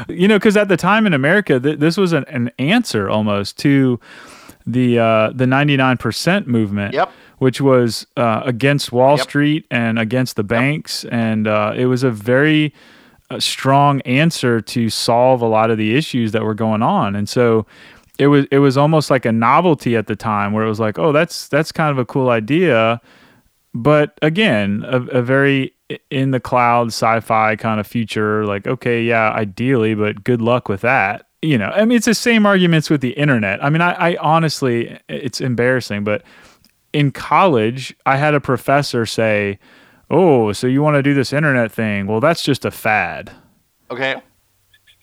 [0.08, 3.58] you know, because at the time in America, th- this was an, an answer almost
[3.60, 4.00] to
[4.66, 6.94] the uh, the ninety nine percent movement.
[6.94, 7.12] Yep.
[7.40, 9.28] Which was uh, against Wall Yep.
[9.28, 12.72] Street and against the banks, and uh, it was a very
[13.32, 17.16] uh, strong answer to solve a lot of the issues that were going on.
[17.16, 17.66] And so,
[18.20, 21.00] it was it was almost like a novelty at the time, where it was like,
[21.00, 23.02] oh, that's that's kind of a cool idea,
[23.74, 25.74] but again, a, a very
[26.12, 28.46] in the cloud sci-fi kind of future.
[28.46, 31.26] Like, okay, yeah, ideally, but good luck with that.
[31.44, 33.64] You know, I mean, it's the same arguments with the internet.
[33.64, 36.22] I mean, I, I honestly, it's embarrassing, but
[36.94, 39.58] in college, I had a professor say,
[40.12, 42.06] "Oh, so you want to do this internet thing?
[42.06, 43.32] Well, that's just a fad."
[43.90, 44.16] Okay.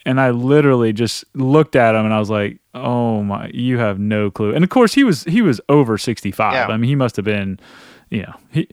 [0.06, 3.98] and I literally just looked at him and I was like, "Oh my, you have
[3.98, 6.68] no clue." And of course, he was he was over sixty five.
[6.68, 6.74] Yeah.
[6.74, 7.58] I mean, he must have been,
[8.10, 8.68] you know, he.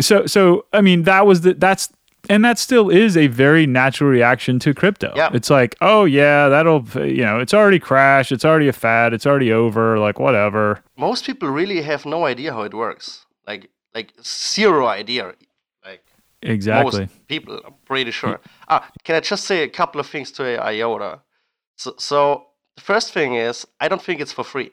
[0.00, 1.88] So so I mean, that was the that's
[2.28, 5.12] and that still is a very natural reaction to crypto.
[5.16, 5.30] Yeah.
[5.32, 9.26] It's like, oh yeah, that'll you know, it's already crashed, it's already a fad, it's
[9.26, 10.82] already over, like whatever.
[10.96, 13.26] Most people really have no idea how it works.
[13.46, 15.34] Like like zero idea.
[15.84, 16.04] Like
[16.42, 17.00] exactly.
[17.00, 18.40] Most people, I'm pretty sure.
[18.68, 21.20] Ah, can I just say a couple of things to IOTA?
[21.76, 24.72] So, so the first thing is, I don't think it's for free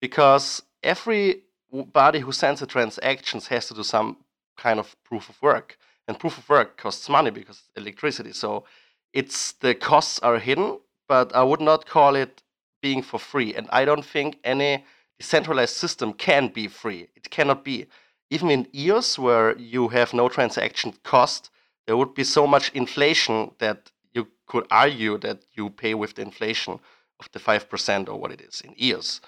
[0.00, 4.18] because everybody who sends the transactions has to do some
[4.56, 8.32] kind of proof of work, and proof of work costs money because electricity.
[8.32, 8.64] So
[9.12, 12.42] it's the costs are hidden, but I would not call it
[12.80, 13.54] being for free.
[13.54, 14.84] And I don't think any
[15.18, 17.08] decentralized system can be free.
[17.14, 17.86] It cannot be.
[18.30, 21.50] Even in EOS, where you have no transaction cost,
[21.86, 26.22] there would be so much inflation that you could argue that you pay with the
[26.22, 26.80] inflation
[27.20, 29.20] of the 5% or what it is in EOS.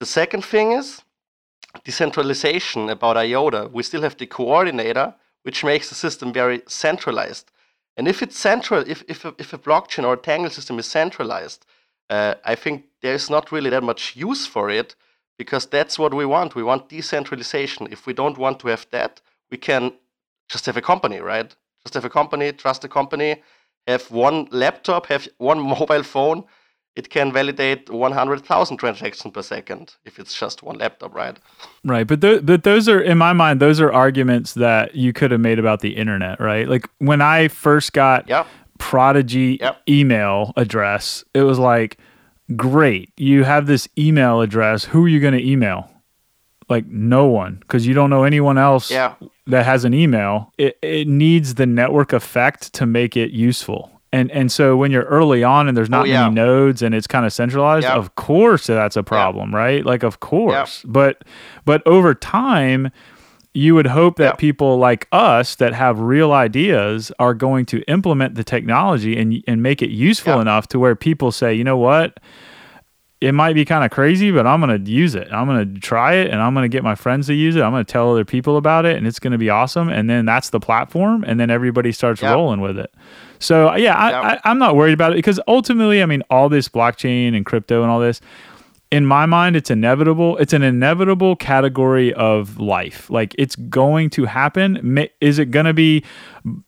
[0.00, 1.02] The second thing is
[1.84, 3.70] decentralization about IOTA.
[3.72, 5.14] We still have the coordinator,
[5.46, 7.52] which makes the system very centralized.
[7.96, 10.86] And if it's central, if, if, a, if a blockchain or a Tangle system is
[10.86, 11.64] centralized,
[12.10, 14.96] uh, I think there's not really that much use for it
[15.38, 16.56] because that's what we want.
[16.56, 17.86] We want decentralization.
[17.92, 19.92] If we don't want to have that, we can
[20.48, 21.54] just have a company, right?
[21.84, 23.40] Just have a company, trust the company,
[23.86, 26.42] have one laptop, have one mobile phone.
[26.96, 31.36] It can validate 100,000 transactions per second if it's just one laptop, right?
[31.84, 35.30] Right, but th- but those are in my mind those are arguments that you could
[35.30, 36.66] have made about the internet, right?
[36.68, 38.44] Like when I first got yeah.
[38.78, 39.82] Prodigy Yep.
[39.88, 41.98] email address, it was like,
[42.56, 44.84] great, you have this email address.
[44.84, 45.90] Who are you going to email?
[46.68, 49.14] Like no one, because you don't know anyone else Yeah.
[49.46, 50.52] that has an email.
[50.58, 53.95] It it needs the network effect to make it useful.
[54.12, 56.22] And and so when you're early on and there's not Oh, yeah.
[56.22, 57.96] many nodes and it's kind of centralized, Yep.
[57.96, 59.84] of course that's a problem, right?
[59.84, 60.84] Like of course.
[60.86, 61.24] But
[61.64, 62.90] but over time
[63.52, 64.38] you would hope that Yep.
[64.38, 69.62] people like us that have real ideas are going to implement the technology and and
[69.62, 70.40] make it useful Yep.
[70.42, 72.20] enough to where people say, you know what,
[73.20, 75.26] it might be kind of crazy, but I'm going to use it.
[75.32, 77.62] I'm going to try it and I'm going to get my friends to use it.
[77.62, 79.88] I'm going to tell other people about it and it's going to be awesome.
[79.88, 81.24] And then that's the platform.
[81.26, 82.34] And then everybody starts Yep.
[82.34, 82.92] rolling with it.
[83.38, 86.68] So, yeah, I, I, I'm not worried about it because ultimately, I mean, all this
[86.68, 88.20] blockchain and crypto and all this,
[88.92, 90.36] in my mind, it's inevitable.
[90.36, 93.10] It's an inevitable category of life.
[93.10, 95.08] Like it's going to happen.
[95.20, 96.04] Is it going to be,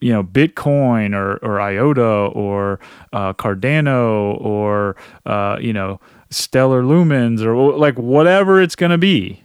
[0.00, 2.02] you know, Bitcoin or, or IOTA
[2.34, 2.80] or
[3.12, 6.00] uh, Cardano or, uh, you know,
[6.30, 9.42] Stellar Lumens or like whatever it's going to be,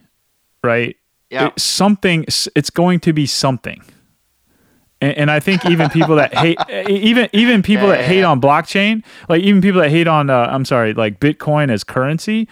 [0.63, 0.97] right?
[1.29, 1.47] Yeah.
[1.47, 3.83] It- something, it's going to be something.
[5.03, 8.41] And, and I think even people that hate, even even people Yeah, that hate on
[8.41, 12.47] blockchain, like even people that hate on, uh, I'm sorry, like Bitcoin as currency,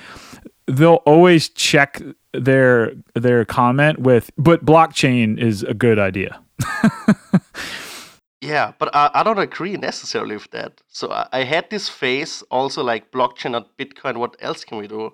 [0.67, 2.01] they'll always check
[2.33, 6.41] their their comment with, but blockchain is a good idea.
[8.41, 10.81] Yeah, but I, I don't agree necessarily with that.
[10.87, 14.17] So I, I had this phase also like blockchain, not Bitcoin.
[14.17, 15.13] What else can we do?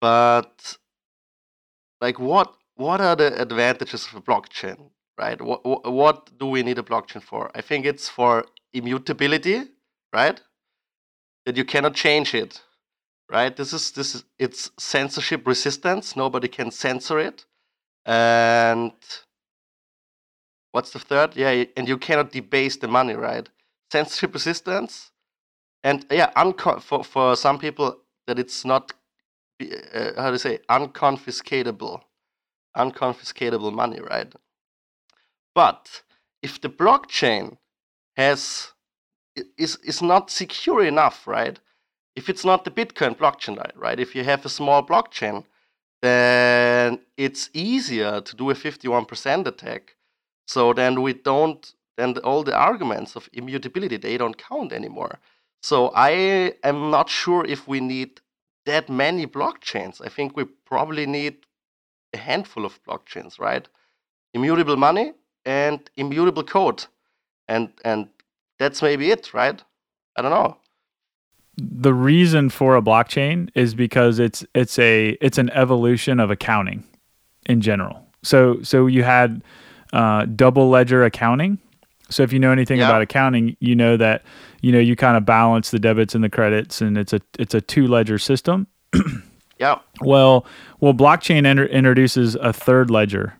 [0.00, 0.78] But
[2.00, 5.40] like, what what are the advantages of a blockchain, right?
[5.40, 5.90] What what,
[6.38, 7.50] do we need a blockchain for?
[7.54, 9.64] I think it's for immutability,
[10.12, 10.40] right?
[11.46, 12.62] That you cannot change it,
[13.30, 13.54] right?
[13.56, 16.16] This is this is it's censorship resistance.
[16.16, 17.46] Nobody can censor it,
[18.06, 18.92] and
[20.72, 21.36] what's the third?
[21.36, 23.48] Yeah, and you cannot debase the money, right?
[23.92, 25.12] Censorship resistance,
[25.84, 28.92] and yeah, unco- for for some people that it's not
[29.62, 32.02] uh, how to say unconfiscatable,
[32.76, 34.32] unconfiscatable money, right?
[35.54, 36.02] But
[36.42, 37.58] if the blockchain
[38.16, 38.72] has
[39.56, 41.58] is is not secure enough, right?
[42.16, 44.00] If it's not the Bitcoin blockchain, right?
[44.00, 45.44] If you have a small blockchain,
[46.02, 49.96] then it's easier to do a 51% attack.
[50.46, 55.18] So then we don't, then all the arguments of immutability, they don't count anymore.
[55.62, 58.20] So I am not sure if we need
[58.66, 60.00] that many blockchains.
[60.04, 61.46] I think we probably need
[62.12, 63.68] a handful of blockchains, right?
[64.34, 65.12] Immutable money
[65.48, 66.84] and immutable code.
[67.48, 68.08] And and
[68.58, 69.60] that's maybe it, right?
[70.16, 70.56] I don't know.
[71.56, 76.84] The reason for a blockchain is because it's it's a it's an evolution of accounting
[77.46, 78.06] in general.
[78.22, 79.42] So so you had
[79.92, 81.58] uh, double ledger accounting.
[82.10, 82.88] So if you know anything Yeah.
[82.88, 84.22] about accounting, you know that
[84.60, 87.54] you know you kind of balance the debits and the credits, and it's a it's
[87.54, 88.66] a two ledger system.
[89.58, 89.80] Yeah.
[90.00, 90.46] Well,
[90.78, 93.34] well, blockchain enter- introduces a third ledger.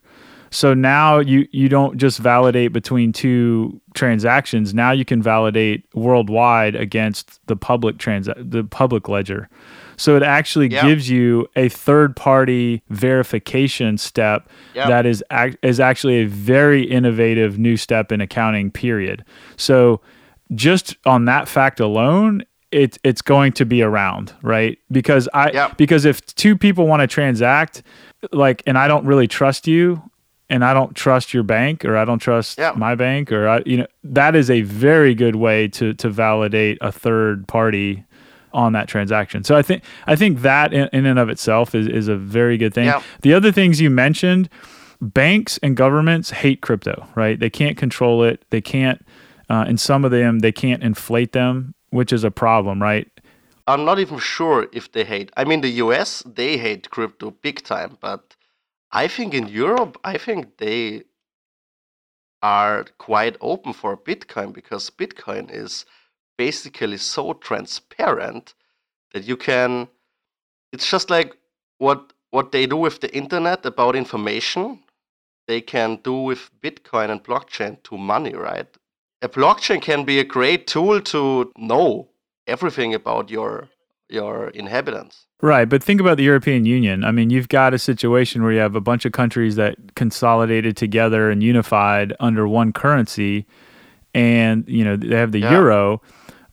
[0.51, 4.73] So now you you don't just validate between two transactions.
[4.75, 9.49] Now you can validate worldwide against the public trans the public ledger.
[9.97, 10.87] So it actually Yeah.
[10.87, 14.89] gives you a third party verification step Yeah.
[14.89, 18.71] that is ac- is actually a very innovative new step in accounting.
[18.71, 19.25] Period.
[19.57, 20.01] So
[20.55, 24.79] just on that fact alone, it's it's going to be around, right?
[24.93, 25.73] Because I Yeah.
[25.77, 27.83] because if two people want to transact,
[28.33, 30.03] like, and I don't really trust you,
[30.51, 32.73] and I don't trust your bank or I don't trust Yeah.
[32.77, 36.79] my bank or I, you know that is a very good way to to validate
[36.81, 38.05] a third party
[38.53, 39.45] on that transaction.
[39.45, 42.57] So I think I think that in, in and of itself is is a very
[42.57, 42.87] good thing.
[42.87, 43.03] Yeah.
[43.23, 44.49] The other things you mentioned,
[45.01, 47.39] banks and governments hate crypto, right?
[47.39, 48.45] They can't control it.
[48.51, 49.05] They can't
[49.51, 53.09] uh, and some of them they can't inflate them, which is a problem, right?
[53.67, 55.31] I'm not even sure if they hate.
[55.37, 58.35] I mean, the US they hate crypto big time, but
[58.91, 61.05] I think in Europe, I think they
[62.43, 65.85] are quite open for Bitcoin because Bitcoin is
[66.39, 68.55] basically so transparent
[69.13, 69.89] that you can.
[70.73, 71.37] It's just like
[71.79, 74.85] what what they do with the internet about information.
[75.47, 78.69] They can do with Bitcoin and blockchain to money, right?
[79.23, 82.11] A blockchain can be a great tool to know
[82.47, 83.69] everything about your
[84.11, 85.28] your inhabitants.
[85.41, 87.05] Right, but think about the European Union.
[87.05, 90.77] I mean, you've got a situation where you have a bunch of countries that consolidated
[90.77, 93.47] together and unified under one currency,
[94.15, 95.53] and you know they have the Yeah.
[95.53, 96.03] euro.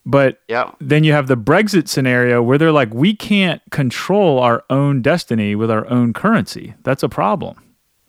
[0.05, 4.63] But Yeah, then you have the Brexit scenario where they're like, we can't control our
[4.69, 6.75] own destiny with our own currency.
[6.83, 7.55] That's a problem.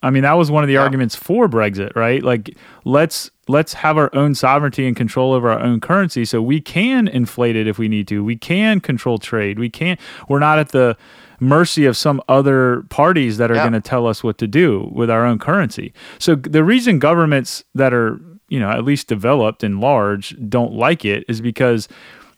[0.02, 0.82] I mean, that was one of the Yeah.
[0.82, 2.22] arguments for Brexit, right?
[2.22, 6.60] Like, let's let's have our own sovereignty and control over our own currency, so we
[6.60, 8.24] can inflate it if we need to.
[8.24, 9.58] We can control trade.
[9.58, 10.00] We can't.
[10.28, 10.96] We're not at the
[11.38, 13.62] mercy of some other parties that are Yeah.
[13.62, 15.92] going to tell us what to do with our own currency.
[16.18, 18.18] So the reason governments that are
[18.48, 21.88] you know at least developed and large don't like it is because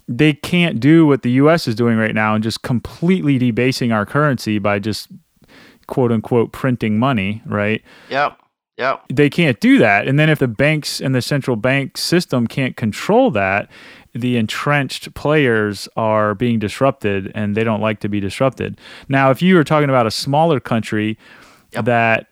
[0.08, 4.06] they can't do what the US is doing right now and just completely debasing our
[4.06, 5.08] currency by just
[5.88, 7.82] quote unquote printing money, right?
[8.10, 8.38] Yep.
[8.76, 9.06] Yep.
[9.12, 10.06] They can't do that.
[10.06, 13.68] And then if the banks and the central bank system can't control that,
[14.14, 18.78] the entrenched players are being disrupted and they don't like to be disrupted.
[19.08, 21.18] Now, if you were talking about a smaller country
[21.72, 21.84] Yep.
[21.84, 22.26] that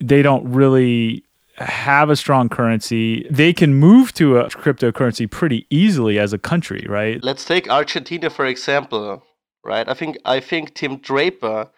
[0.00, 1.22] they don't really
[1.58, 6.86] have a strong currency, they can move to a cryptocurrency pretty easily as a country,
[6.88, 7.22] right?
[7.22, 9.22] Let's take Argentina for example,
[9.64, 9.86] right?
[9.88, 11.68] I think I think Tim Draper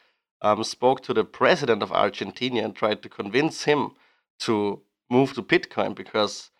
[0.43, 3.93] um, spoke to the president of Argentina and tried to convince him
[4.41, 4.81] to
[5.11, 6.51] move to Bitcoin because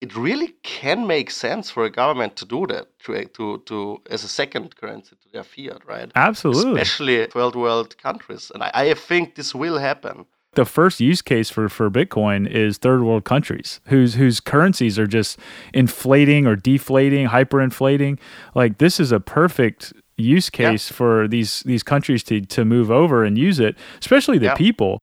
[0.00, 4.22] it really can make sense for a government to do that to to, to as
[4.24, 6.10] a second currency to their fiat, right?
[6.14, 6.80] Absolutely.
[6.80, 10.26] Especially third world countries, and I, I think this will happen.
[10.54, 15.06] the first use case for, for Bitcoin is third world countries whose whose currencies are
[15.06, 15.38] just
[15.72, 18.18] inflating or deflating, hyperinflating.
[18.54, 20.70] Like this is a perfect use Yeah.
[20.70, 24.56] case for these these countries to to move over and use it, especially the Yeah.
[24.56, 24.98] people.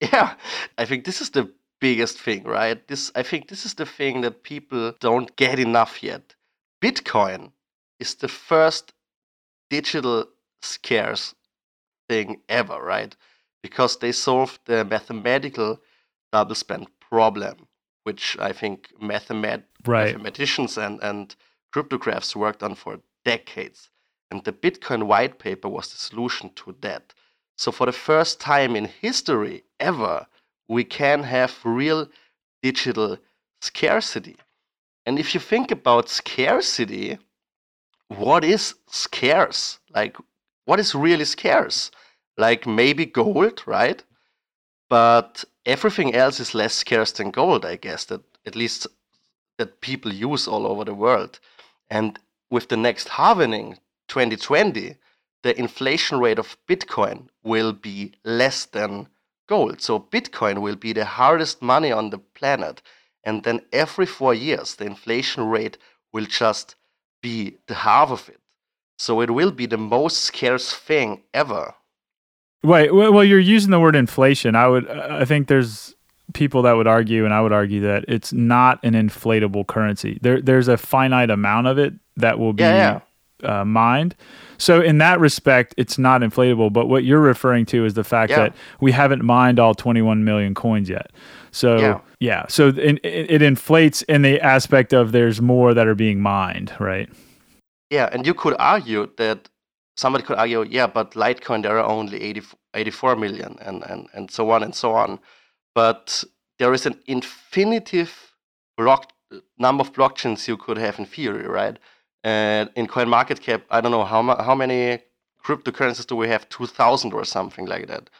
[0.12, 0.34] Yeah,
[0.78, 2.86] I think this is the biggest thing, right?
[2.88, 6.36] This I think this is the thing that people don't get enough yet.
[6.82, 7.52] Bitcoin
[7.98, 8.94] is the first
[9.70, 10.24] digital
[10.62, 11.34] scarce
[12.08, 13.16] thing ever, right?
[13.62, 15.78] Because they solved the mathematical
[16.32, 17.66] double spend problem,
[18.04, 20.06] which I think mathemat- Right.
[20.14, 21.34] mathematicians and, and
[21.74, 23.90] cryptographers worked on for decades.
[24.30, 27.14] And the Bitcoin white paper was the solution to that.
[27.56, 30.26] So, for the first time in history ever,
[30.68, 32.08] we can have real
[32.62, 33.18] digital
[33.60, 34.36] scarcity.
[35.04, 37.18] And if you think about scarcity,
[38.08, 39.78] what is scarce?
[39.94, 40.16] Like,
[40.64, 41.90] what is really scarce?
[42.36, 44.02] Like, maybe gold, right?
[44.88, 48.86] But everything else is less scarce than gold, I guess, that at least
[49.58, 51.38] that people use all over the world.
[51.90, 52.18] And
[52.50, 53.78] with the next halvening,
[54.10, 54.96] 2020,
[55.42, 59.08] the inflation rate of Bitcoin will be less than
[59.48, 59.80] gold.
[59.80, 62.82] So Bitcoin will be the hardest money on the planet.
[63.24, 65.78] And then every four years, the inflation rate
[66.12, 66.76] will just
[67.22, 68.40] be the half of it.
[68.98, 71.74] So it will be the most scarce thing ever.
[72.62, 74.54] Wait, well, you're using the word inflation.
[74.54, 75.94] I would, I think there's
[76.34, 80.18] people that would argue, and I would argue that it's not an inflatable currency.
[80.20, 83.00] There, there's a finite amount of it that will be Yeah,
[83.42, 84.14] Uh, mined.
[84.58, 86.72] So in that respect, it's not inflatable.
[86.72, 88.38] But what you're referring to is the fact Yeah.
[88.38, 91.10] that we haven't mined all 21 million coins yet.
[91.50, 92.00] So Yeah.
[92.20, 96.20] yeah, so it, it, it inflates in the aspect of there's more that are being
[96.20, 97.08] mined, right?
[97.90, 99.48] Yeah, and you could argue that
[99.96, 102.42] somebody could argue, yeah, but Litecoin there are only 80,
[102.74, 105.18] 84 million and, and, and so on and so on.
[105.74, 106.22] But
[106.58, 108.32] there is an infinitive
[108.76, 109.12] block
[109.58, 111.78] number of blockchains you could have in theory, right?
[112.22, 114.98] And in CoinMarketCap, I don't know how mu- how many
[115.44, 116.48] cryptocurrencies do we have?
[116.48, 118.10] 2,000 or something like that.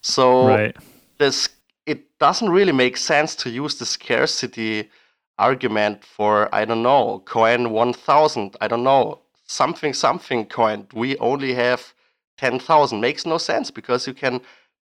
[0.00, 0.76] So right.
[1.18, 1.48] this
[1.84, 4.90] it doesn't really make sense to use the scarcity
[5.38, 11.54] argument for I don't know coin 1000 I don't know something something coin we only
[11.54, 11.94] have
[12.38, 14.40] 10,000 makes no sense because you can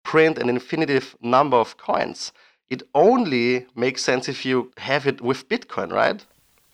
[0.04, 2.32] print an infinitive number of coins
[2.68, 6.24] it only makes sense if you have it with Bitcoin, right?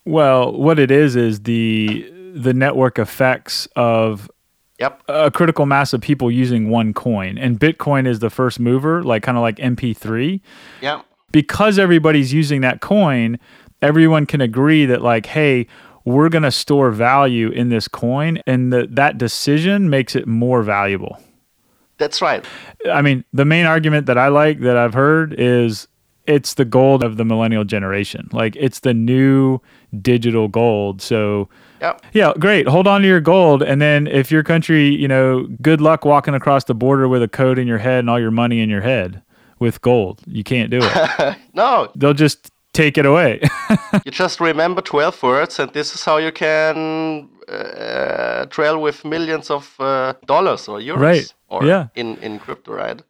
[0.05, 4.31] Well, what it is is the the network effects of
[4.79, 5.03] Yep.
[5.07, 9.23] a critical mass of people using one coin, and Bitcoin is the first mover, like
[9.23, 10.41] kind of like MP3.
[10.81, 11.03] Yeah.
[11.31, 13.39] Because everybody's using that coin,
[13.81, 15.69] everyone can agree that like, hey,
[16.05, 20.63] we're going to store value in this coin, and that that decision makes it more
[20.65, 21.17] valuable.
[21.99, 22.45] That's right.
[22.91, 25.87] I mean, the main argument that I like that I've heard is
[26.27, 28.29] it's the gold of the millennial generation.
[28.33, 29.61] Like it's the new
[30.01, 31.03] digital gold.
[31.03, 31.49] So
[31.81, 31.97] Yeah.
[32.13, 32.69] yeah, great.
[32.69, 36.35] Hold on to your gold and then if your country, you know, good luck walking
[36.35, 38.83] across the border with a code in your head and all your money in your
[38.83, 39.23] head
[39.59, 40.21] with gold.
[40.27, 41.37] You can't do it.
[41.55, 43.41] no, They'll just take it away.
[44.05, 49.51] you just remember 12 words, and this is how you can uh, trail with millions
[49.51, 51.35] of uh, dollars or euros Right.
[51.49, 51.89] or Yeah.
[51.95, 53.03] in, in crypto, right?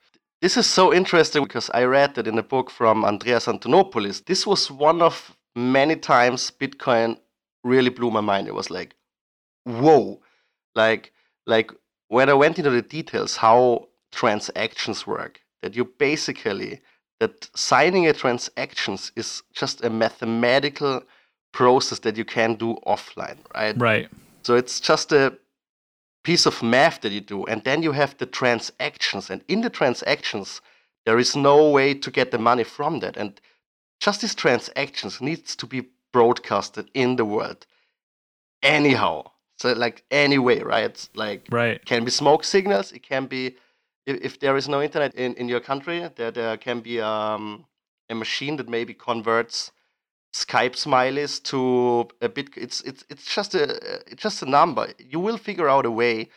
[0.43, 4.25] This is so interesting because I read that in a book from Andreas Antonopoulos.
[4.25, 7.17] This was one of many times Bitcoin
[7.63, 8.49] really blew my mind.
[8.49, 8.97] It was like,
[9.65, 10.21] whoa.
[10.75, 11.13] Like,
[11.47, 11.71] like
[12.09, 16.81] when I went into the details, how transactions work, that you basically
[17.21, 21.05] that signing a transactions is just a mathematical
[21.53, 23.81] process that you can do offline, right?
[23.81, 24.09] right.
[24.43, 25.39] So it's just a
[26.23, 29.71] piece of math that you do, and then you have the transactions, and in the
[29.71, 30.61] transactions
[31.05, 33.41] there is no way to get the money from that, and
[34.01, 37.67] just these transactions needs to be broadcasted in the world
[38.63, 39.31] anyhow.
[39.59, 41.09] So like anyway, right?
[41.15, 41.85] Like Right.
[41.85, 42.93] can be smoke signals.
[42.93, 43.57] It can be
[44.07, 47.67] if, if there is no internet in, in your country, there there can be um,
[48.11, 49.73] a machine that maybe converts
[50.33, 52.49] Skype smileys to a bit.
[52.57, 53.65] It's it's it's just a
[54.11, 54.89] it's just a number.
[54.99, 56.29] You will figure out a way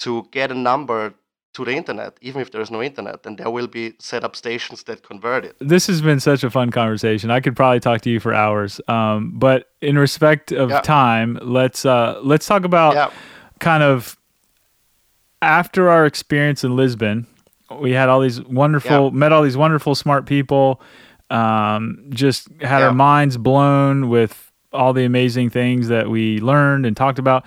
[0.00, 1.14] to get a number
[1.54, 4.36] to the internet, even if there is no internet, and there will be set up
[4.36, 5.56] stations that convert it.
[5.60, 7.30] This has been such a fun conversation.
[7.30, 8.80] I could probably talk to you for hours.
[8.86, 10.80] Um, but in respect of Yeah.
[10.82, 13.10] time, let's uh, let's talk about Yeah.
[13.60, 14.16] kind of
[15.40, 17.26] after our experience in Lisbon.
[17.80, 19.10] We had all these wonderful, Yeah.
[19.18, 20.80] met all these wonderful, smart people.
[21.30, 22.86] Um, just had Yeah.
[22.88, 27.44] our minds blown with all the amazing things that we learned and talked about.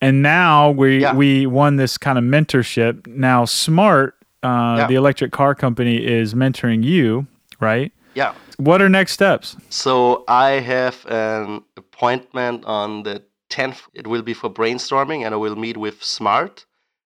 [0.00, 1.14] And now we Yeah.
[1.14, 3.06] we won this kind of mentorship.
[3.06, 4.86] Now, Smart, uh, Yeah.
[4.86, 7.26] the electric car company, is mentoring you,
[7.60, 7.92] right?
[8.14, 8.32] Yeah.
[8.58, 9.56] What are next steps?
[9.70, 13.82] So I have an appointment on the 10th.
[13.94, 16.64] It will be for brainstorming, and I will meet with Smart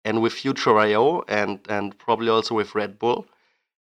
[0.05, 3.27] and with Future.io and, and probably also with Red Bull.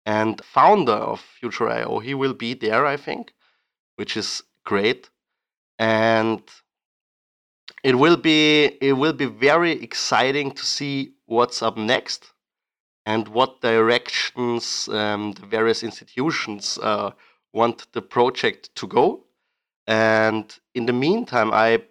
[0.06, 3.32] And founder of Future.io, he will be there, I think,
[3.96, 5.10] which is great.
[5.78, 6.42] And
[7.82, 12.32] it will be it will be very exciting to see what's up next
[13.06, 17.10] and what directions um, the various institutions uh,
[17.52, 19.24] want the project to go.
[19.86, 21.82] And in the meantime, I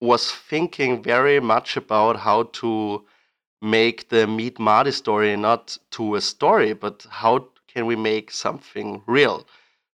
[0.00, 3.04] was thinking very much about how to
[3.64, 9.02] make the Meet Marty story not to a story, but how can we make something
[9.06, 9.46] real?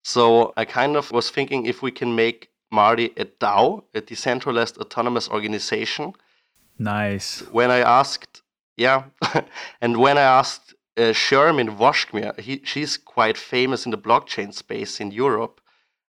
[0.04, 4.78] So I kind of was thinking if we can make Marty a DAO, a decentralized
[4.78, 6.14] autonomous organization,
[6.80, 7.42] Nice.
[7.52, 8.42] when I asked,
[8.78, 9.04] yeah,
[9.82, 15.02] and when I asked uh, Shermin Voshmgir, he, she's quite famous in the blockchain space
[15.02, 15.60] in Europe,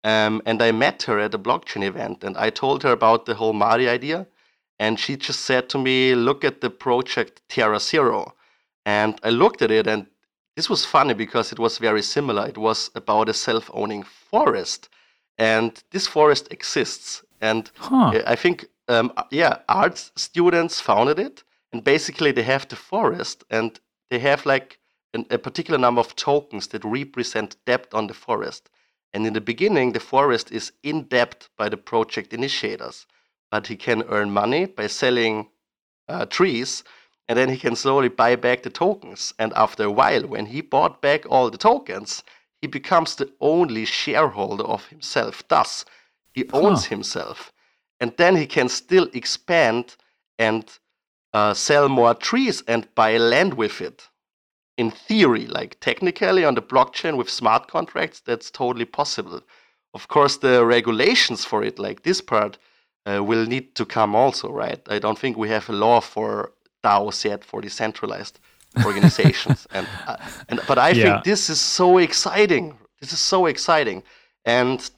[0.02, 3.34] um, and I met her at a blockchain event, and I told her about the
[3.34, 4.26] whole Mari idea,
[4.85, 8.20] and she just said to me, "Look at the project Terra Zero,"
[8.85, 10.07] and I looked at it, and
[10.57, 12.49] this was funny because it was very similar.
[12.49, 14.89] It was about a self-owning forest,
[15.39, 18.12] and this forest exists, and Huh.
[18.16, 18.57] uh, I think,
[18.89, 23.80] um, yeah, arts students founded it, and basically they have the forest, and
[24.11, 24.78] they have like
[25.14, 28.70] an, a particular number of tokens that represent debt on the forest.
[29.12, 33.07] And in the beginning, the forest is in debt by the project initiators,
[33.55, 35.46] but he can earn money by selling
[36.09, 36.82] uh, trees,
[37.28, 39.32] and then he can slowly buy back the tokens.
[39.38, 42.24] And after a while, when he bought back all the tokens,
[42.61, 45.46] he becomes the only shareholder of himself.
[45.46, 45.84] Thus,
[46.32, 47.52] he owns himself.
[48.00, 49.94] And then he can still expand
[50.36, 50.64] and
[51.32, 54.09] uh, sell more trees and buy land with it.
[54.76, 59.42] In theory, like technically on the blockchain with smart contracts, that's totally possible.
[59.94, 62.59] Of course, the regulations for it, like this part,
[63.07, 64.80] uh, will need to come also, right?
[64.88, 66.52] I don't think we have a law for
[66.82, 68.40] DAOs yet for decentralized
[68.84, 70.16] organizations, and uh,
[70.48, 70.94] and but I Yeah.
[70.94, 72.78] think this is so exciting.
[73.00, 74.02] This is so exciting,
[74.44, 74.90] and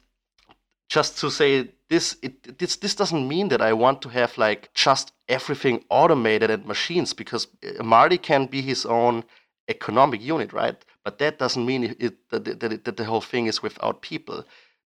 [0.89, 4.69] just to say this it, this this doesn't mean that I want to have like
[4.73, 9.23] just everything automated and machines because uh, Marty can be his own
[9.69, 10.83] economic unit, right?
[11.03, 14.43] but that doesn't mean it, that, that, that the whole thing is without people.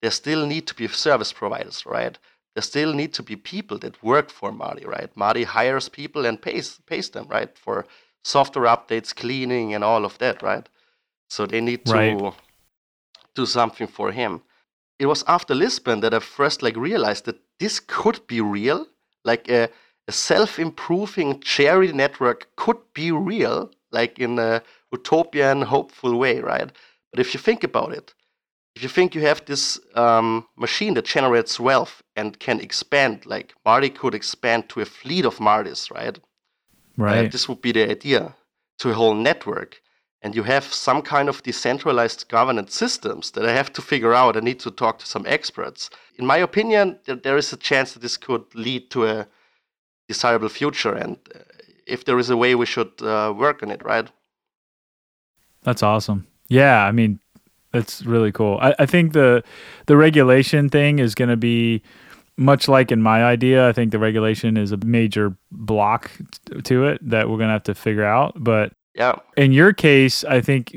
[0.01, 2.17] There still need to be service providers, right?
[2.55, 5.15] There still need to be people that work for Marty, right?
[5.15, 7.85] Marty hires people and pays pays them, right, for
[8.23, 10.67] software updates, cleaning, and all of that, right?
[11.29, 12.33] So they need to right.
[13.35, 14.41] do something for him.
[14.99, 18.87] It was after Lisbon that I first like realized that this could be real,
[19.25, 19.69] like a,
[20.07, 26.71] a self-improving charity network could be real, like in a utopian, hopeful way, right?
[27.11, 28.13] But if you think about it,
[28.75, 33.53] if you think you have this um, machine that generates wealth and can expand, like
[33.63, 36.19] Marty could expand to a fleet of Martys, right?
[36.97, 37.25] Right.
[37.25, 38.35] Uh, this would be the idea
[38.79, 39.81] to a whole network.
[40.21, 44.35] And you have some kind of decentralized governance systems that I have to figure out.
[44.35, 45.89] I need to talk to some experts.
[46.17, 49.27] In my opinion, there is a chance that this could lead to a
[50.07, 50.93] desirable future.
[50.93, 51.39] And uh,
[51.87, 54.09] if there is a way, we should uh, work on it, right?
[55.63, 56.27] That's awesome.
[56.47, 57.19] Yeah, I mean,
[57.75, 58.57] that's really cool.
[58.61, 59.43] I, I think the
[59.85, 61.81] the regulation thing is going to be
[62.37, 63.67] much like in my idea.
[63.67, 66.09] I think the regulation is a major block
[66.45, 68.33] t- to it that we're going to have to figure out.
[68.37, 70.71] But yeah, in your case, I think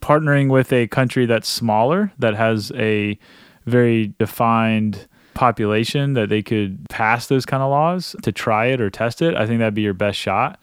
[0.00, 3.18] partnering with a country that's smaller that has a
[3.64, 8.90] very defined population that they could pass those kind of laws to try it or
[8.90, 10.60] test it, I think that'd be your best shot.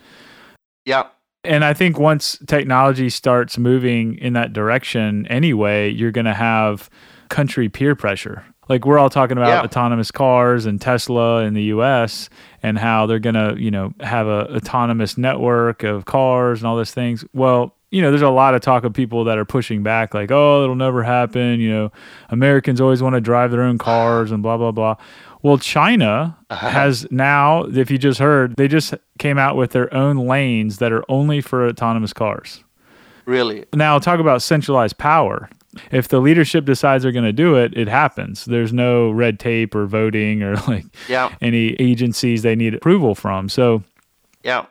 [0.86, 1.08] Yeah.
[1.50, 6.91] And I think once technology starts moving in that direction anyway, you're going to have
[7.30, 8.45] country peer pressure.
[8.70, 9.62] Like we're all talking about yeah.
[9.64, 12.30] autonomous cars and Tesla in the US
[12.62, 16.76] and how they're going to, you know, have a autonomous network of cars and all
[16.76, 17.26] those things.
[17.34, 20.30] Well, you know, there's a lot of talk of people that are pushing back, like,
[20.30, 21.60] oh, it'll never happen.
[21.60, 21.91] You know,
[22.30, 24.97] Americans always want to drive their own cars and blah, blah, blah.
[25.42, 26.70] Well, China uh-huh.
[26.70, 30.92] has now, if you just heard, they just came out with their own lanes that
[30.92, 32.64] are only for autonomous cars.
[33.26, 33.66] Really?
[33.74, 35.50] Now, talk about centralized power.
[35.92, 38.46] If the leadership decides they're going to do it, it happens.
[38.46, 41.34] There's no red tape or voting or like yeah.
[41.42, 43.48] any agencies they need approval from.
[43.50, 43.84] So,
[44.44, 44.66] yeah.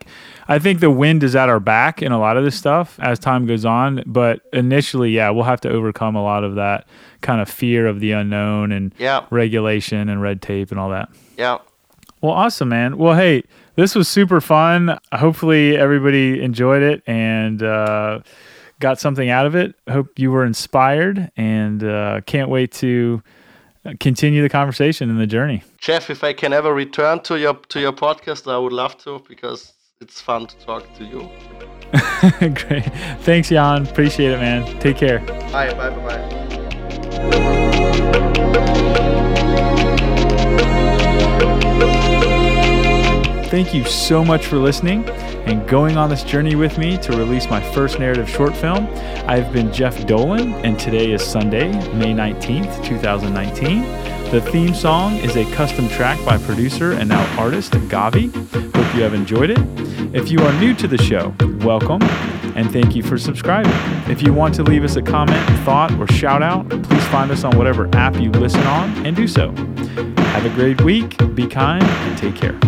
[0.46, 3.18] I think the wind is at our back in a lot of this stuff as
[3.18, 4.02] time goes on.
[4.06, 6.86] But initially, yeah, we'll have to overcome a lot of that
[7.20, 9.26] kind of fear of the unknown and yeah.
[9.30, 11.10] regulation and red tape and all that.
[11.36, 11.58] Yeah.
[12.20, 12.96] Well, awesome, man.
[12.96, 13.44] Well, hey,
[13.76, 14.98] this was super fun.
[15.12, 18.20] Hopefully, everybody enjoyed it and uh,
[18.80, 19.74] got something out of it.
[19.88, 23.22] Hope you were inspired and uh, can't wait to
[24.00, 25.62] continue the conversation and the journey.
[25.78, 29.22] Jeff, if I can ever return to your to your podcast, I would love to
[29.28, 31.28] because it's fun to talk to you.
[32.54, 32.84] Great.
[33.20, 33.86] Thanks, Jan.
[33.86, 34.78] Appreciate it, man.
[34.80, 35.20] Take care.
[35.50, 35.72] Bye.
[35.74, 35.90] Bye.
[35.90, 36.06] Bye.
[36.06, 36.38] Bye.
[43.48, 45.04] Thank you so much for listening
[45.48, 48.86] and going on this journey with me to release my first narrative short film.
[49.26, 53.80] I've been Jeff Dolan, and today is Sunday, May 19th, 2019.
[54.30, 58.30] The theme song is a custom track by producer and now artist Gavi.
[58.76, 59.58] Hope you have enjoyed it.
[60.14, 61.34] If you are new to the show,
[61.64, 62.02] welcome
[62.54, 63.72] and thank you for subscribing.
[64.10, 67.44] If you want to leave us a comment, thought, or shout out, please find us
[67.44, 69.52] on whatever app you listen on and do so.
[69.52, 72.58] Have a great week, be kind, and take care.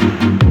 [0.00, 0.49] Thank you.